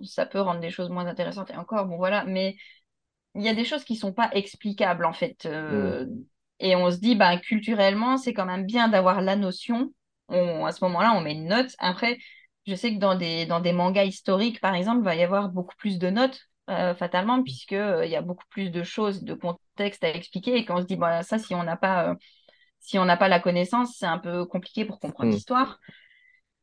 [0.04, 2.56] Ça peut rendre des choses moins intéressantes et encore, bon voilà, mais
[3.34, 5.46] il y a des choses qui sont pas explicables en fait.
[5.46, 6.06] Euh,
[6.58, 9.92] et on se dit, bah, culturellement, c'est quand même bien d'avoir la notion.
[10.28, 11.74] On- à ce moment-là, on met une note.
[11.78, 12.18] Après,
[12.66, 15.48] je sais que dans des, dans des mangas historiques, par exemple, il va y avoir
[15.48, 16.40] beaucoup plus de notes,
[16.70, 20.56] euh, fatalement, puisque, euh, il y a beaucoup plus de choses, de contexte à expliquer.
[20.56, 22.14] Et quand on se dit, bah, ça, si on n'a pas, euh,
[22.80, 25.34] si on n'a pas la connaissance, c'est un peu compliqué pour comprendre Mm.
[25.34, 25.80] l'histoire.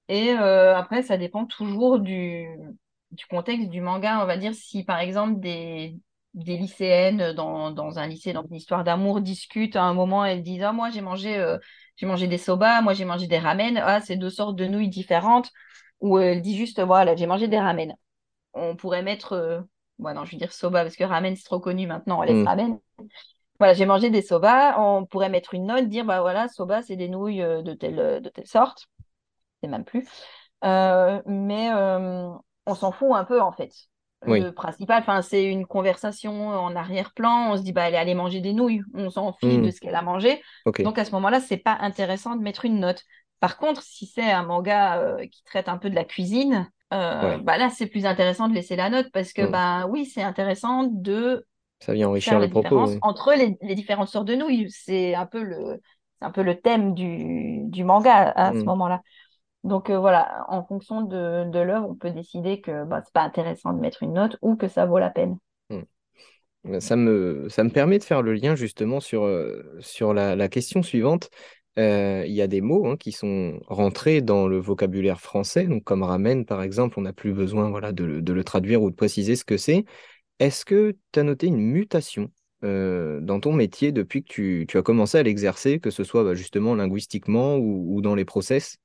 [0.10, 2.48] Et euh, après, ça dépend toujours du,
[3.12, 4.22] du contexte du manga.
[4.22, 5.98] On va dire si, par exemple, des,
[6.34, 10.44] des lycéennes dans, dans un lycée, dans une histoire d'amour, discutent à un moment, elles
[10.44, 11.58] disent, Ah, moi, j'ai mangé, euh,
[11.96, 13.78] j'ai mangé des soba, moi, j'ai mangé des ramen.
[13.78, 15.50] Ah, c'est deux sortes de nouilles différentes.
[16.02, 17.94] Ou euh, elle dit juste, voilà, j'ai mangé des ramen.
[18.54, 19.62] On pourrait mettre, euh,
[20.00, 22.42] bon, non, je veux dire soba, parce que ramen, c'est trop connu maintenant, on laisse
[22.42, 22.46] Mm.
[22.46, 22.80] ramen.
[23.60, 24.80] Voilà, j'ai mangé des soba.
[24.80, 28.22] On pourrait mettre une note, dire, bah voilà, soba, c'est des nouilles euh, de telle,
[28.22, 28.88] de telle sorte.
[29.62, 30.08] C'est même plus.
[30.64, 32.32] Euh, mais euh,
[32.68, 33.72] on s'en fout un peu en fait.
[34.26, 34.40] Oui.
[34.42, 37.52] Le principal, enfin, c'est une conversation en arrière-plan.
[37.52, 38.82] On se dit, bah, elle est allée manger des nouilles.
[38.96, 39.66] On s'en fiche Mm.
[39.66, 40.42] de ce qu'elle a mangé.
[40.80, 43.04] Donc à ce moment-là, c'est pas intéressant de mettre une note.
[43.40, 47.38] Par contre, si c'est un manga euh, qui traite un peu de la cuisine, euh,
[47.38, 47.38] Ouais.
[47.44, 49.52] bah là, c'est plus intéressant de laisser la note parce que, Mm.
[49.52, 51.46] bah oui, c'est intéressant de
[51.80, 52.88] Ça vient enrichir faire le la propos.
[52.90, 52.98] oui.
[53.04, 54.72] entre les, les différentes sortes de nouilles.
[54.72, 55.80] C'est un peu le,
[56.22, 58.64] un peu le thème du, du manga à ce Mm.
[58.66, 59.02] moment-là.
[59.68, 63.74] Donc euh, voilà, en fonction de, l'œuvre, on peut décider que bah, c'est pas intéressant
[63.74, 65.38] de mettre une note ou que ça vaut la peine.
[65.70, 66.80] Mm.
[66.80, 69.82] Ça me, ça me permet de faire le lien justement sur, euh,
[70.14, 71.30] la, question suivante.
[71.78, 75.84] Euh, il y a des mots hein, qui sont rentrés dans le vocabulaire français, donc
[75.84, 79.36] comme ramen par exemple, on n'a plus besoin voilà, de, le- traduire ou de préciser
[79.36, 79.84] ce que c'est.
[80.40, 85.18] Est-ce que tu as noté une mutation dans ton métier depuis que tu, as commencé
[85.18, 88.78] à l'exercer, que ce soit bah, justement linguistiquement ou dans les process?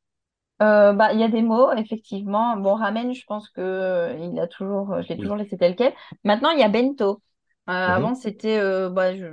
[0.63, 2.57] Euh, bah, il y a des mots, effectivement.
[2.57, 5.19] Bon, ramen, je pense que euh, il a toujours, je l'ai Oui.
[5.19, 5.93] toujours laissé tel quel.
[6.25, 7.23] Maintenant, il y a bento.
[7.69, 8.13] Euh, Mhm.
[8.13, 9.27] avant, c'était, euh, bah, je,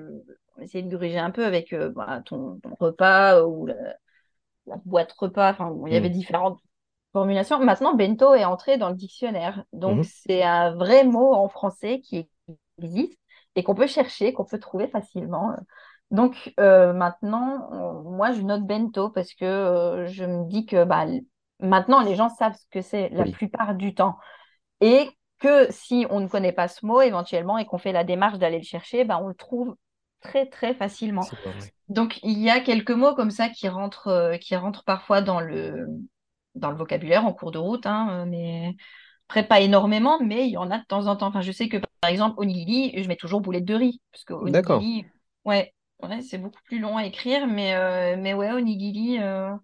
[0.57, 3.75] on essayait de gruger un peu avec euh, bah, ton, ton repas euh, ou la,
[4.67, 5.51] la boîte repas.
[5.51, 6.11] Enfin, bon, il y avait Mm.
[6.11, 6.59] différentes
[7.13, 7.59] formulations.
[7.59, 9.65] Maintenant, bento est entré dans le dictionnaire.
[9.73, 10.05] Donc, Mhm.
[10.05, 12.29] c'est un vrai mot en français qui
[12.81, 13.19] existe
[13.55, 15.55] et qu'on peut chercher, qu'on peut trouver facilement.
[16.11, 20.83] Donc, euh, maintenant, on- moi, je note bento parce que euh, je me dis que
[20.83, 21.05] bah,
[21.59, 24.17] maintenant, les gens savent ce que c'est la Oui, plupart du temps.
[24.81, 28.39] Et que si on ne connaît pas ce mot éventuellement et qu'on fait la démarche
[28.39, 29.75] d'aller le chercher, bah, on le trouve
[30.21, 31.31] très, très facilement.
[31.89, 35.39] Donc, il y a quelques mots comme ça qui rentrent, euh, qui rentrent parfois dans
[35.41, 35.87] le,
[36.55, 38.75] dans le vocabulaire en cours de route, hein, mais
[39.27, 41.27] après, pas énormément, mais il y en a de temps en temps.
[41.27, 44.33] Enfin, je sais que par exemple, onigiri, je mets toujours boulette de riz, parce que
[44.33, 45.05] onigiri,
[45.45, 45.73] ouais,
[46.03, 49.55] ouais, c'est beaucoup plus long à écrire, mais, euh, mais ouais, onigiri, euh,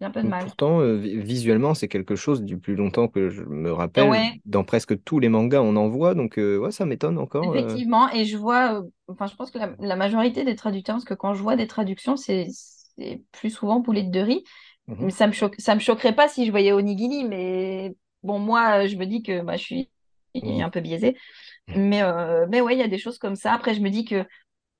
[0.00, 0.52] J'ai un peu de mal.
[0.52, 4.08] Pourtant, euh, vi- visuellement, c'est quelque chose du plus longtemps que je me rappelle.
[4.08, 7.50] ouais, Dans presque tous les mangas, on en voit, donc euh, ouais, ça m'étonne encore.
[7.52, 7.78] euh.
[7.80, 8.10] effectivement.
[8.12, 11.34] Et je vois, enfin, je pense que la, la majorité des traducteurs, parce que quand
[11.34, 12.48] je vois des traductions, c'est
[13.32, 14.44] plus souvent boulettes de riz.
[15.00, 18.86] Mais ça me choque, ça me choquerait pas si je voyais onigiri, mais bon, moi,
[18.88, 19.90] je me dis que bah, je suis
[20.42, 20.62] Oui.
[20.62, 21.16] un peu biaisée.
[21.74, 23.52] Mais, euh, mais ouais, il y a des choses comme ça.
[23.54, 24.24] Après, je me dis que,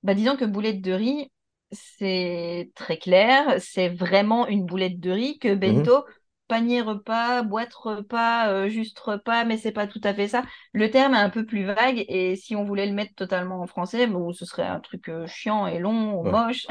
[0.05, 1.33] bah, disons que boulette de riz,
[1.73, 3.57] c'est très clair.
[3.61, 5.89] C'est vraiment une boulette de riz que Mhm.
[5.89, 6.07] bento,
[6.49, 10.45] panier repas, boîte repas, euh, juste repas, mais c'est pas tout à fait ça.
[10.75, 13.69] Le terme est un peu plus vague et si on voulait le mettre totalement en
[13.69, 16.31] français, bon, ce serait un truc euh, chiant et long, ou Ouais.
[16.31, 16.67] moche.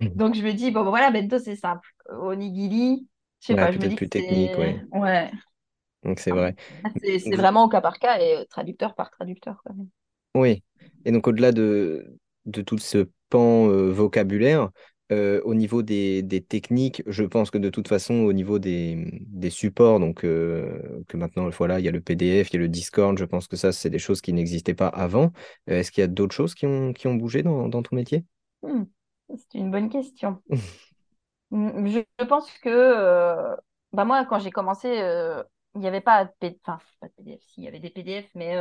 [0.00, 0.14] Mhm.
[0.16, 1.88] Donc je me dis, bon, voilà, bento, c'est simple.
[2.10, 3.08] Onigiri,
[3.40, 4.80] je sais Ouais, pas, je me dis que plus technique, ouais.
[4.92, 5.30] Ouais,
[6.02, 6.56] Donc c'est Enfin, vrai.
[7.24, 9.88] c'est vraiment au cas par cas et traducteur par traducteur, quand même.
[10.34, 10.62] Oui,
[11.04, 14.70] et donc au-delà de, de tout ce pan euh, vocabulaire,
[15.12, 19.08] euh, au niveau des, des techniques, je pense que de toute façon, au niveau des,
[19.26, 22.60] des supports, donc euh, que maintenant, voilà, il y a le PDF, il y a
[22.60, 25.32] le Discord, je pense que ça, c'est des choses qui n'existaient pas avant.
[25.68, 27.96] Euh, est-ce qu'il y a d'autres choses qui ont, qui ont bougé dans, dans ton
[27.96, 28.24] métier?
[28.62, 28.84] Hmm,
[29.36, 30.42] c'est une bonne question.
[31.50, 33.56] Hmm, Je je pense que
[33.92, 34.88] bah moi, quand j'ai commencé,
[35.74, 37.90] il n'y avait pas de P- enfin, pas de PDF, si, il y avait des
[37.90, 38.56] PDF, mais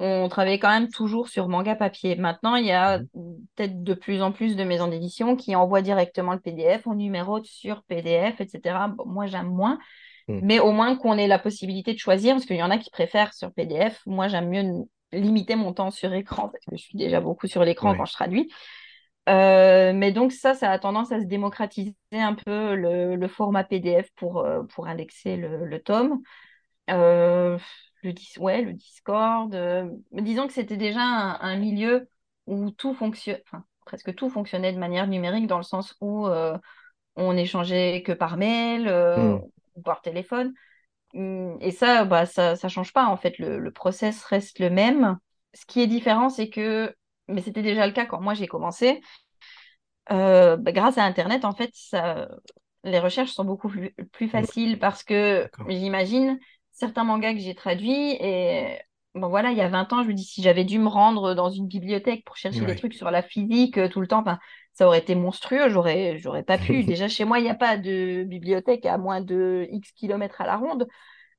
[0.00, 2.16] on travaillait quand même toujours sur manga papier.
[2.16, 3.46] Maintenant, il y a Mhm.
[3.56, 7.46] peut-être de plus en plus de maisons d'édition qui envoient directement le PDF, on numérote
[7.46, 8.88] sur PDF, etc.
[8.88, 9.78] Bon, moi, j'aime moins,
[10.28, 10.40] Mhm.
[10.42, 12.90] mais au moins qu'on ait la possibilité de choisir, parce qu'il y en a qui
[12.90, 14.00] préfèrent sur PDF.
[14.06, 17.64] Moi, j'aime mieux limiter mon temps sur écran, parce que je suis déjà beaucoup sur
[17.64, 18.50] l'écran quand je traduis.
[19.28, 23.64] Euh, mais donc ça, ça a tendance à se démocratiser un peu le, le format
[23.64, 26.20] PDF pour, euh, pour indexer le, le tome.
[26.90, 27.58] Euh,
[28.02, 29.54] le, dis- ouais, le Discord.
[29.54, 32.08] euh, disons que c'était déjà un, un milieu
[32.46, 36.56] où tout fonctionne, enfin, presque tout fonctionnait de manière numérique dans le sens où euh,
[37.16, 39.50] on échangeait que par mail euh, Mhm.
[39.76, 40.54] ou par téléphone.
[41.14, 43.38] Hum, Et ça, bah, ça, ça change pas en fait.
[43.38, 45.18] Le, le process reste le même.
[45.54, 46.94] Ce qui est différent, c'est que,
[47.28, 49.02] mais c'était déjà le cas quand moi j'ai commencé,
[50.10, 52.28] euh, bah, grâce à Internet, en fait, ça,
[52.84, 56.38] les recherches sont beaucoup plus, plus Ouais, faciles parce que j'imagine
[56.72, 58.78] certains mangas que j'ai traduits et
[59.14, 61.34] bon voilà, il y a 20 ans, je me dis si j'avais dû me rendre
[61.34, 62.76] dans une bibliothèque pour chercher des Ouais.
[62.76, 64.24] trucs sur la physique euh, tout le temps,
[64.72, 66.82] ça aurait été monstrueux, j'aurais j'aurais pas pu.
[66.84, 70.46] Déjà chez moi, il n'y a pas de bibliothèque à moins de X kilomètres à
[70.46, 70.86] la ronde,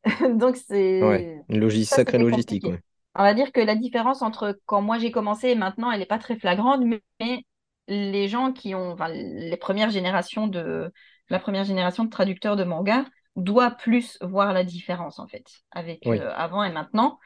[0.38, 0.58] donc
[1.02, 1.28] Ouais.
[1.28, 1.60] c'est Une
[1.90, 2.80] ça sacrée logistique, ouais.
[3.16, 6.06] On va dire que la différence entre quand moi j'ai commencé et maintenant, elle n'est
[6.06, 7.46] pas très flagrante, mais mais
[7.88, 10.92] les gens qui ont, enfin, les premières générations de,
[11.30, 13.06] la première génération de traducteurs de manga
[13.36, 16.18] doit plus voir la différence en fait avec Oui.
[16.18, 17.20] euh, avant et maintenant.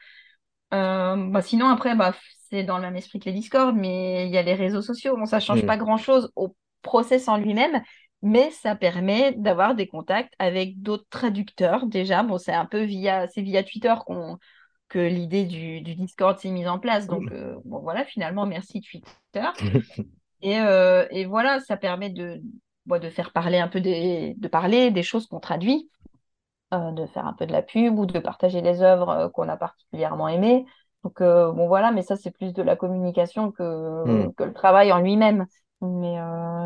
[0.74, 2.14] Euh, bah, sinon après, bah,
[2.50, 5.16] c'est dans le même esprit que les Discord, mais il y a les réseaux sociaux.
[5.16, 5.66] Bon, ça change Mhm.
[5.66, 7.82] pas grand-chose au process en lui-même,
[8.22, 12.22] mais ça permet d'avoir des contacts avec d'autres traducteurs déjà.
[12.22, 14.38] Bon, c'est un peu via, c'est via Twitter qu'on
[14.88, 17.08] que l'idée du, du Discord s'est mise en place.
[17.08, 17.32] Donc, Cool.
[17.32, 19.04] euh, bon, voilà, finalement, merci Twitter.
[20.42, 22.40] Et, euh, et voilà, ça permet de,
[22.86, 25.90] bon, de faire parler un peu des, de parler des choses qu'on traduit,
[26.74, 29.48] euh, de faire un peu de la pub ou de partager les œuvres euh, qu'on
[29.48, 30.66] a particulièrement aimées.
[31.04, 33.62] Donc, euh, bon, voilà, mais ça, c'est plus de la communication que,
[34.04, 34.32] Mhm.
[34.36, 35.46] que le travail en lui-même.
[35.82, 36.16] Mais,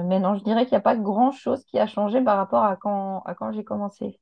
[0.04, 2.76] mais non, je dirais qu'il n'y a pas grand-chose qui a changé par rapport à
[2.76, 4.20] quand, à quand j'ai commencé.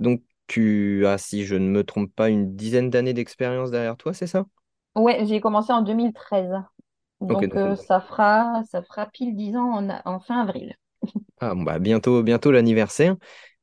[0.00, 4.12] Donc, tu as, si je ne me trompe pas, une dizaine d'années d'expérience derrière toi,
[4.14, 4.46] c'est ça?
[4.94, 6.50] Ouais, j'ai commencé en 2013.
[7.28, 10.74] Ok, Donc, donc ça fera, ça fera pile 10 ans en, en fin avril.
[11.40, 13.16] Ah, bon, bah, bientôt, bientôt l'anniversaire.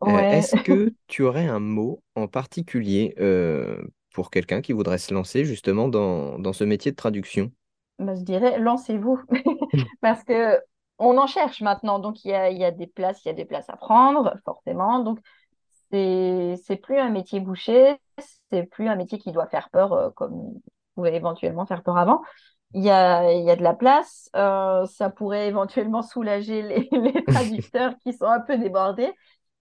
[0.07, 3.81] Euh, Ouais, est-ce que tu aurais un mot en particulier euh,
[4.13, 7.51] pour quelqu'un qui voudrait se lancer justement dans, dans ce métier de traduction?
[7.99, 9.21] bah, je dirais, lancez-vous.
[10.01, 10.59] Parce que
[10.99, 11.99] on en cherche maintenant.
[11.99, 13.77] Donc, il y a, il y a des places, il y a des places à
[13.77, 14.99] prendre, forcément.
[15.01, 15.19] Donc,
[15.91, 17.97] c'est, c'est plus un métier bouché,
[18.51, 20.61] c'est plus un métier qui doit faire peur, euh, comme
[20.95, 22.21] pouvait éventuellement faire peur avant.
[22.73, 24.29] Il y a, y a de la place.
[24.35, 29.11] euh, ça pourrait éventuellement soulager les, les traducteurs qui sont un peu débordés.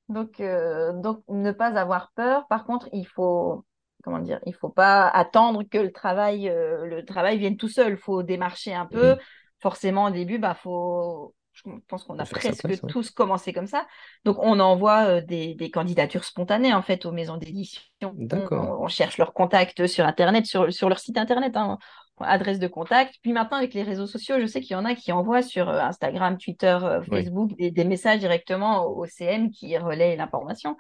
[0.08, 2.46] Donc, euh, donc, ne pas avoir peur.
[2.48, 3.64] Par contre, il faut,
[4.02, 7.92] comment dire, il faut pas attendre que le travail, euh, le travail vienne tout seul.
[7.92, 9.12] Il faut démarcher un peu.
[9.12, 9.18] Mhm.
[9.60, 12.78] Forcément, au début, bah, faut, je pense qu'on a place, presque ouais.
[12.88, 13.86] tous commencé comme ça.
[14.24, 17.82] Donc, on envoie euh, des, des candidatures spontanées, en fait, aux maisons d'édition.
[18.02, 21.78] On cherche leurs contacts sur Internet, sur, sur leur site Internet, hein,
[22.22, 23.16] adresse de contact.
[23.22, 25.68] Puis maintenant, avec les réseaux sociaux, je sais qu'il y en a qui envoient sur
[25.68, 27.22] euh, Instagram, Twitter, euh, Oui.
[27.22, 30.76] Facebook des, des messages directement au, CM qui relaient l'information.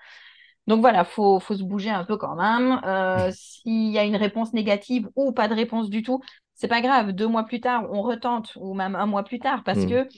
[0.66, 2.80] Donc voilà, faut, faut se bouger un peu quand même.
[2.84, 6.20] Euh, s'il y a une réponse négative ou pas de réponse du tout,
[6.54, 7.12] c'est pas grave.
[7.12, 9.86] Deux mois plus tard, on retente ou même un mois plus tard parce Mhm.
[9.86, 10.08] que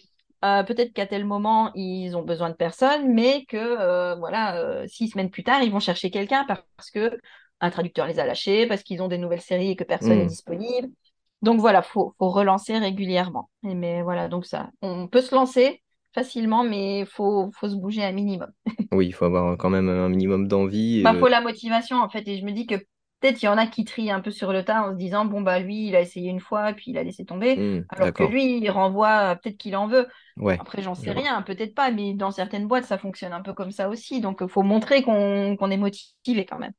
[0.45, 5.09] Euh, peut-être qu'à tel moment, ils ont besoin de personne, mais que euh, voilà, six
[5.09, 7.19] semaines plus tard, ils vont chercher quelqu'un parce que
[7.61, 10.25] un traducteur les a lâchés, parce qu'ils ont des nouvelles séries et que personne n'est
[10.25, 10.29] Hmm.
[10.29, 10.89] disponible.
[11.43, 13.51] Donc voilà, faut, faut relancer régulièrement.
[13.65, 15.83] Et mais voilà, donc ça, on peut se lancer
[16.15, 18.51] facilement, mais faut, faut se bouger un minimum.
[18.93, 21.03] Oui, il faut avoir quand même un minimum d'envie.
[21.05, 22.75] Bah, euh, faut la motivation en fait, et je me dis que
[23.21, 25.25] peut-être il y en a qui trient un peu sur le tas en se disant
[25.25, 28.13] bon bah lui, il a essayé une fois, puis il a laissé tomber, hmm, alors
[28.13, 30.09] que lui, il renvoie, peut-être qu'il en veut.
[30.37, 33.43] Ouais, Après, j'en je sais rien, peut-être pas, mais dans certaines boîtes, ça fonctionne un
[33.43, 34.21] peu comme ça aussi.
[34.21, 36.73] Donc, il faut montrer qu'on qu'on est motivé quand même.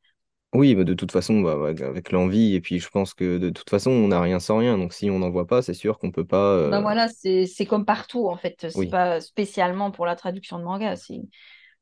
[0.54, 3.50] Oui, bah, de toute façon, bah, ouais, avec l'envie, et puis je pense que de
[3.50, 4.78] toute façon, on n'a rien sans rien.
[4.78, 6.38] Donc si on n'en voit pas, c'est sûr qu'on peut pas.
[6.68, 8.70] Ben euh, voilà, c'est c'est comme partout en fait.
[8.70, 11.22] C'est Oui, pas spécialement pour la traduction de manga, c'est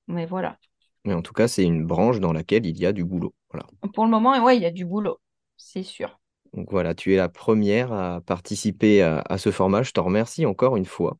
[0.07, 0.57] mais voilà.
[1.05, 3.35] mais en tout cas, c'est une branche dans laquelle il y a du boulot.
[3.51, 3.67] Voilà.
[3.93, 5.19] Pour le moment, ouais, il y a du boulot,
[5.57, 6.17] c'est sûr.
[6.53, 9.83] Donc voilà, tu es la première à participer à, à ce format.
[9.83, 11.17] Je t'en remercie encore une fois.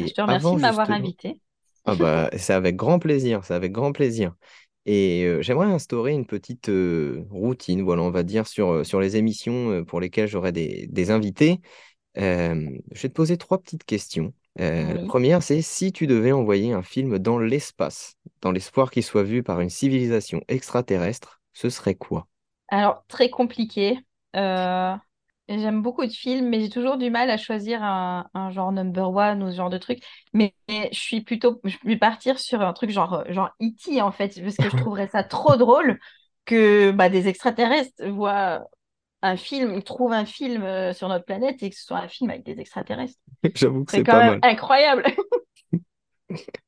[0.00, 1.40] Je Et te remercie avant de m'avoir justement, invité.
[1.86, 4.34] ah bah, c'est avec grand plaisir, c'est avec grand plaisir.
[4.86, 9.16] Et euh, j'aimerais instaurer une petite euh, routine, voilà, on va dire, sur, sur les
[9.16, 11.60] émissions pour lesquelles j'aurai des, des invités.
[12.18, 14.34] Euh, je vais te poser trois petites questions.
[14.60, 19.02] Euh, la première, c'est si tu devais envoyer un film dans l'espace, dans l'espoir qu'il
[19.02, 22.28] soit vu par une civilisation extraterrestre, ce serait quoi?
[22.68, 23.98] Alors, très compliqué.
[24.36, 24.94] Euh,
[25.58, 29.10] J'aime beaucoup de films, mais j'ai toujours du mal à choisir un, un genre number
[29.12, 30.02] one ou ce genre de truc.
[30.32, 34.00] Mais, mais je suis plutôt, je vais partir sur un truc genre, genre E.T.
[34.02, 35.98] en fait, parce que je trouverais ça trop drôle
[36.44, 38.64] que bah, des extraterrestres voient
[39.22, 42.30] un film, trouvent un film euh, sur notre planète et que ce soit un film
[42.30, 43.18] avec des extraterrestres.
[43.54, 44.42] J'avoue que C'est c'est quand pas même mal.
[44.42, 45.04] incroyable.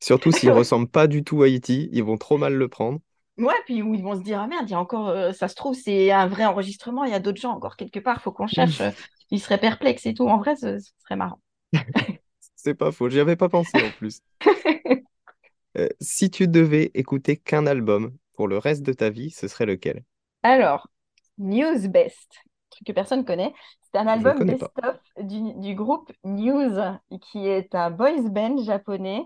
[0.01, 3.01] Surtout s'ils ressemblent pas du tout à E.T., ils vont trop mal le prendre.
[3.37, 5.49] Ouais, puis où ils vont se dire, ah merde, il y a encore, euh, ça
[5.49, 8.31] se trouve, c'est un vrai enregistrement, il y a d'autres gens encore quelque part, faut
[8.31, 8.81] qu'on cherche.
[8.81, 8.91] euh,
[9.31, 10.29] Ils seraient perplexes et tout.
[10.29, 11.41] En vrai, ce, ce serait marrant.
[12.57, 14.21] C'est pas faux, j'y avais pas pensé en plus.
[15.77, 19.67] Euh, si tu devais écouter qu'un album pour le reste de ta vie, ce serait
[19.67, 20.05] lequel?
[20.45, 20.89] Alors,
[21.39, 22.33] News Best,
[22.71, 26.79] truc que personne connaît, c'est un album best-of du, du groupe News,
[27.21, 29.25] qui est un boys band japonais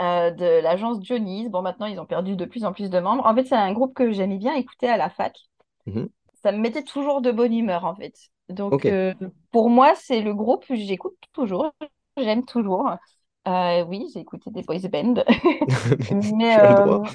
[0.00, 1.48] euh, de l'agence Johnny's.
[1.50, 3.26] Bon, maintenant, ils ont perdu de plus en plus de membres.
[3.26, 5.36] En fait, c'est un groupe que j'aimais bien écouter à la fac.
[5.86, 6.06] Mhm.
[6.42, 8.14] Ça me mettait toujours de bonne humeur, en fait.
[8.48, 9.14] Donc, euh,
[9.50, 11.72] pour moi, c'est le groupe que j'écoute toujours.
[12.16, 12.90] J'aime toujours.
[13.48, 15.24] Euh, oui, j'ai écouté des boys bands.
[16.10, 17.10] Mais, euh,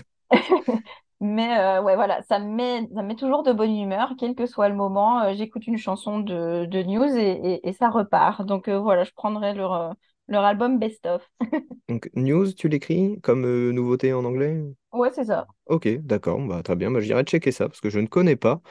[1.22, 4.46] mais ouais, voilà, ça me met, ça me met toujours de bonne humeur, quel que
[4.46, 5.34] soit le moment.
[5.34, 8.44] J'écoute une chanson de, de News et, et- et ça repart.
[8.46, 9.94] Donc voilà, je prendrai leur,
[10.30, 11.28] leur album Best of.
[11.90, 14.62] Donc, news, tu l'écris comme euh, nouveauté en anglais?
[14.92, 15.48] Ouais, c'est ça.
[15.68, 18.62] Ok, d'accord, bah, très bien, bah, j'irai checker ça parce que je ne connais pas.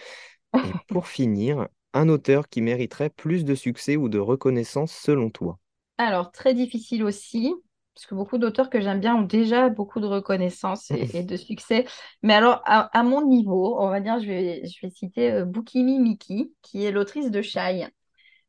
[0.63, 5.59] Et pour finir, un auteur qui mériterait plus de succès ou de reconnaissance selon toi?
[5.99, 7.53] Alors, très difficile aussi,
[7.95, 11.37] parce que beaucoup d'auteurs que j'aime bien ont déjà beaucoup de reconnaissance et, et de
[11.37, 11.87] succès.
[12.23, 15.45] Mais alors, à, à mon niveau, on va dire, je vais, je vais citer euh,
[15.45, 17.87] Bukimi Miki, qui est l'autrice de Shy.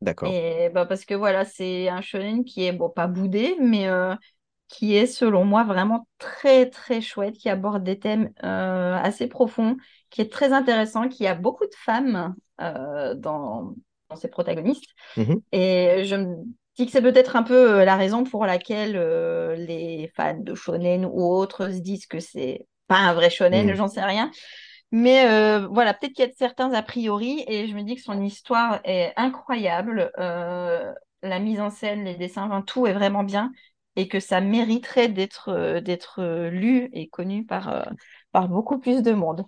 [0.02, 0.30] D'accord.
[0.32, 4.16] Et bah, parce que voilà, c'est un shonen qui est, bon, pas boudé, mais euh,
[4.68, 9.78] qui est, selon moi, vraiment très, très chouette, qui aborde des thèmes euh, assez profonds,
[10.10, 13.76] qui est très intéressant, qui a beaucoup de femmes euh, dans,
[14.10, 14.86] dans ses protagonistes.
[15.18, 15.42] Mhm.
[15.52, 16.36] Et je me
[16.78, 21.06] dis que c'est peut-être un peu la raison pour laquelle euh, les fans de shonen
[21.06, 23.76] ou autres se disent que c'est pas un vrai shonen, Mm.
[23.76, 24.32] j'en sais rien.
[24.92, 28.02] Mais euh, voilà, peut-être qu'il y a certains a priori, et je me dis que
[28.02, 30.12] son histoire est incroyable.
[30.18, 33.52] Euh, la mise en scène, les dessins, enfin, tout est vraiment bien,
[33.96, 37.90] et que ça mériterait d'être euh, d'être lu et connu par,
[38.32, 39.46] par beaucoup plus de monde.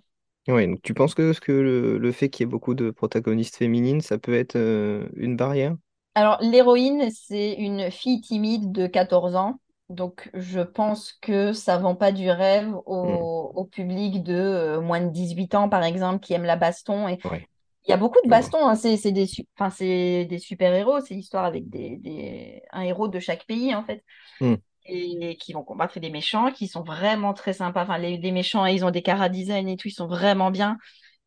[0.48, 3.56] Ouais, donc tu penses que, que le, le fait qu'il y ait beaucoup de protagonistes
[3.56, 5.76] féminines, ça peut être euh, une barrière?
[6.14, 9.60] Alors, l'héroïne, c'est une fille timide de 14 ans.
[9.92, 15.00] Donc, je pense que ça vend pas du rêve au, au public de euh, moins
[15.00, 17.08] de 18 ans, par exemple, qui aime la baston.
[17.08, 17.48] Et Ouais,
[17.86, 18.76] il y a beaucoup de bastons, hein.
[18.76, 21.00] C'est, des, su- enfin, c'est des super-héros.
[21.02, 24.04] C'est l'histoire avec des, des- un héros de chaque pays, en fait,
[24.40, 24.58] Mm.
[24.84, 27.84] et qui vont combattre des méchants, qui sont vraiment très sympas.
[27.84, 30.78] Enfin, les, les méchants, ils ont des chara design et tout, ils sont vraiment bien.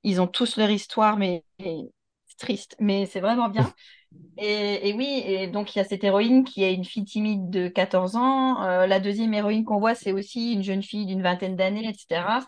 [0.03, 3.73] Ils ont tous leur histoire, mais c'est triste, mais c'est vraiment bien.
[4.37, 7.49] Et, et oui, et donc il y a cette héroïne qui est une fille timide
[7.49, 8.61] de 14 ans.
[8.63, 12.45] Euh, la deuxième héroïne qu'on voit, c'est aussi une jeune fille d'une vingtaine d'années, etc.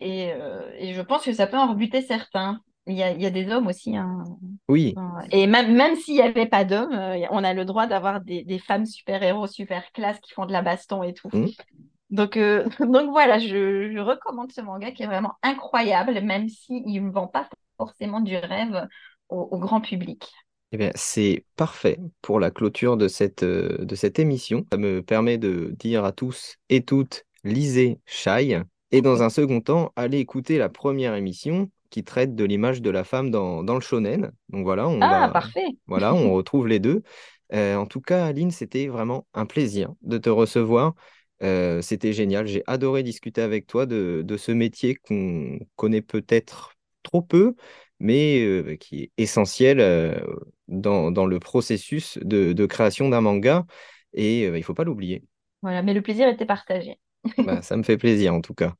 [0.00, 2.60] Et, euh, et je pense que ça peut en rebuter certains.
[2.86, 3.96] Il y a, il y a des hommes aussi.
[3.96, 4.24] hein.
[4.68, 7.86] Oui, Enfin, Et même, même s'il n'y avait pas d'hommes, euh, on a le droit
[7.86, 11.28] d'avoir des, des femmes super-héros, super classe qui font de la baston et tout.
[11.32, 11.46] Mm.
[12.10, 16.84] Donc, euh, donc voilà, je, je recommande ce manga qui est vraiment incroyable, même s'il
[17.04, 18.86] ne vend pas forcément du rêve
[19.28, 20.30] au, au grand public.
[20.72, 24.66] Eh bien, c'est parfait pour la clôture de cette, euh, de cette émission.
[24.70, 28.60] Ça me permet de dire à tous et toutes, lisez Shai.
[28.90, 32.90] Et dans un second temps, allez écouter la première émission qui traite de l'image de
[32.90, 34.30] la femme dans, dans le shonen.
[34.50, 35.66] Donc voilà, on Ah, parfait.
[35.86, 37.02] voilà, on retrouve les deux.
[37.54, 40.94] Euh, en tout cas, Aline, c'était vraiment un plaisir de te recevoir.
[41.42, 42.46] Euh, c'était génial.
[42.46, 47.54] J'ai adoré discuter avec toi de, de ce métier qu'on connaît peut-être trop peu,
[48.00, 50.18] mais euh, qui est essentiel euh,
[50.68, 53.66] dans, dans le processus de, de création d'un manga.
[54.14, 55.24] Et euh, il ne faut pas l'oublier.
[55.62, 56.98] Voilà, mais le plaisir était partagé.
[57.38, 58.74] Bah, ça me fait plaisir en tout cas.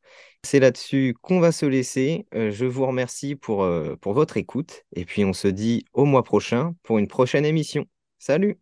[0.44, 2.26] C'est là-dessus qu'on va se laisser.
[2.32, 3.68] Je vous remercie pour,
[4.00, 7.84] pour votre écoute et puis on se dit au mois prochain pour une prochaine émission.
[8.18, 8.58] Salut!